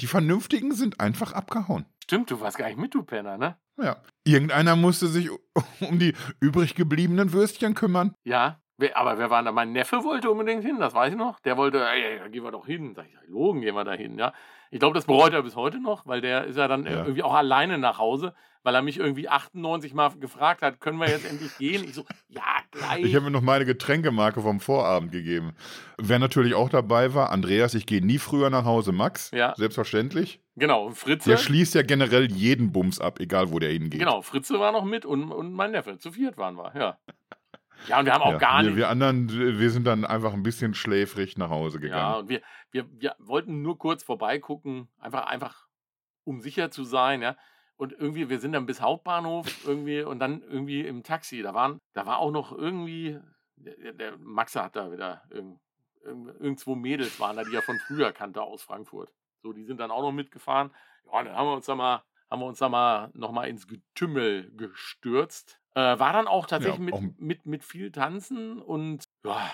[0.00, 1.86] Die Vernünftigen sind einfach abgehauen.
[2.02, 3.56] Stimmt, du warst gar nicht mit, du Penner, ne?
[3.76, 4.02] Ja.
[4.24, 5.30] Irgendeiner musste sich
[5.80, 8.14] um die übrig gebliebenen Würstchen kümmern.
[8.24, 8.62] Ja,
[8.94, 9.52] aber wer war da?
[9.52, 11.40] Mein Neffe wollte unbedingt hin, das weiß ich noch.
[11.40, 12.94] Der wollte, ey, ey, gehen wir doch hin.
[12.94, 14.32] Sag ich, Logen, gehen wir da hin, ja.
[14.70, 17.02] Ich glaube, das bereut er bis heute noch, weil der ist ja dann ja.
[17.02, 21.08] irgendwie auch alleine nach Hause, weil er mich irgendwie 98 Mal gefragt hat, können wir
[21.08, 21.82] jetzt endlich gehen?
[21.82, 23.04] Ich so, ja, gleich.
[23.04, 25.54] Ich habe mir noch meine Getränkemarke vom Vorabend gegeben.
[25.98, 29.30] Wer natürlich auch dabei war, Andreas, ich gehe nie früher nach Hause, Max.
[29.32, 29.54] Ja.
[29.56, 30.40] Selbstverständlich.
[30.56, 31.30] Genau, Fritze.
[31.30, 33.98] Der schließt ja generell jeden Bums ab, egal wo der hingeht.
[33.98, 35.98] Genau, Fritze war noch mit und, und mein Neffe.
[35.98, 36.98] Zu viert waren wir, ja.
[37.86, 38.76] Ja, und wir haben auch ja, gar nicht.
[38.76, 42.12] Wir anderen, wir sind dann einfach ein bisschen schläfrig nach Hause gegangen.
[42.12, 45.66] Ja, und wir, wir, wir wollten nur kurz vorbeigucken, einfach, einfach
[46.24, 47.36] um sicher zu sein, ja.
[47.76, 51.40] Und irgendwie, wir sind dann bis Hauptbahnhof irgendwie und dann irgendwie im Taxi.
[51.40, 53.18] Da waren, da war auch noch irgendwie,
[53.56, 55.58] der, der Max hat da wieder irgend,
[56.04, 59.12] irgendwo Mädels waren da, die er von früher kannte aus Frankfurt.
[59.42, 60.70] So, die sind dann auch noch mitgefahren.
[61.10, 64.50] Ja, dann haben wir uns da mal, haben wir uns da mal nochmal ins Getümmel
[64.56, 65.59] gestürzt.
[65.74, 69.50] Äh, war dann auch tatsächlich ja, auch mit, mit, mit viel Tanzen und ja.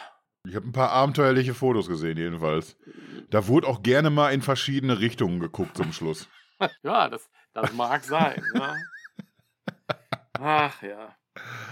[0.46, 2.78] Ich habe ein paar abenteuerliche Fotos gesehen, jedenfalls.
[3.30, 6.28] Da wurde auch gerne mal in verschiedene Richtungen geguckt zum Schluss.
[6.84, 8.42] ja, das, das mag sein.
[8.54, 8.76] ja.
[10.38, 11.16] Ach ja.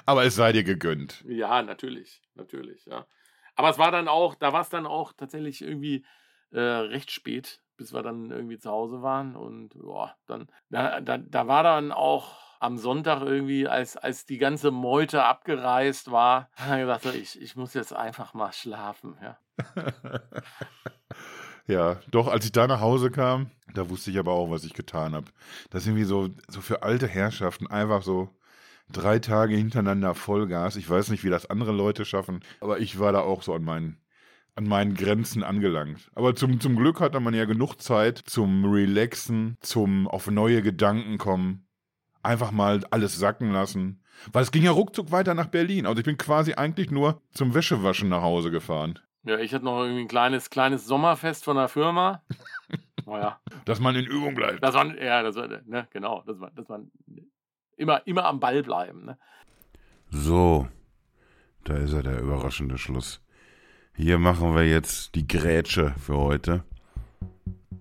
[0.06, 1.24] Aber es sei dir gegönnt.
[1.26, 3.06] Ja, natürlich, natürlich, ja.
[3.54, 6.04] Aber es war dann auch, da war es dann auch tatsächlich irgendwie
[6.50, 9.36] äh, recht spät, bis wir dann irgendwie zu Hause waren.
[9.36, 14.38] Und ja, dann, da, da, da war dann auch am Sonntag irgendwie, als, als die
[14.38, 19.16] ganze Meute abgereist war, habe ich gesagt, ich, ich muss jetzt einfach mal schlafen.
[19.22, 19.38] Ja.
[21.66, 24.72] ja, doch, als ich da nach Hause kam, da wusste ich aber auch, was ich
[24.72, 25.26] getan habe.
[25.70, 28.30] Das ist irgendwie so, so für alte Herrschaften einfach so
[28.90, 30.76] drei Tage hintereinander Vollgas.
[30.76, 33.62] Ich weiß nicht, wie das andere Leute schaffen, aber ich war da auch so an
[33.62, 34.00] meinen
[34.56, 36.12] an meinen Grenzen angelangt.
[36.14, 41.18] Aber zum, zum Glück hatte man ja genug Zeit zum Relaxen, zum auf neue Gedanken
[41.18, 41.63] kommen
[42.24, 44.00] einfach mal alles sacken lassen.
[44.32, 45.86] Weil es ging ja ruckzuck weiter nach Berlin.
[45.86, 48.98] Also ich bin quasi eigentlich nur zum Wäschewaschen nach Hause gefahren.
[49.24, 52.22] Ja, ich hatte noch irgendwie ein kleines, kleines Sommerfest von der Firma.
[53.06, 53.40] naja.
[53.64, 54.62] Dass man in Übung bleibt.
[54.62, 56.22] Das war, ja, das war, ne, genau.
[56.26, 56.80] Das war, das war
[57.76, 59.06] immer, immer am Ball bleiben.
[59.06, 59.18] Ne?
[60.10, 60.68] So,
[61.64, 63.20] da ist er, der überraschende Schluss.
[63.96, 66.64] Hier machen wir jetzt die Grätsche für heute.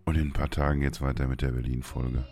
[0.06, 2.26] Und in ein paar Tagen geht's weiter mit der Berlin-Folge.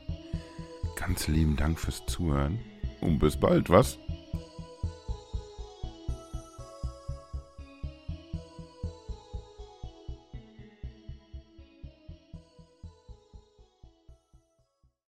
[1.02, 2.60] Ganz lieben Dank fürs Zuhören
[3.02, 3.98] und bis bald, was?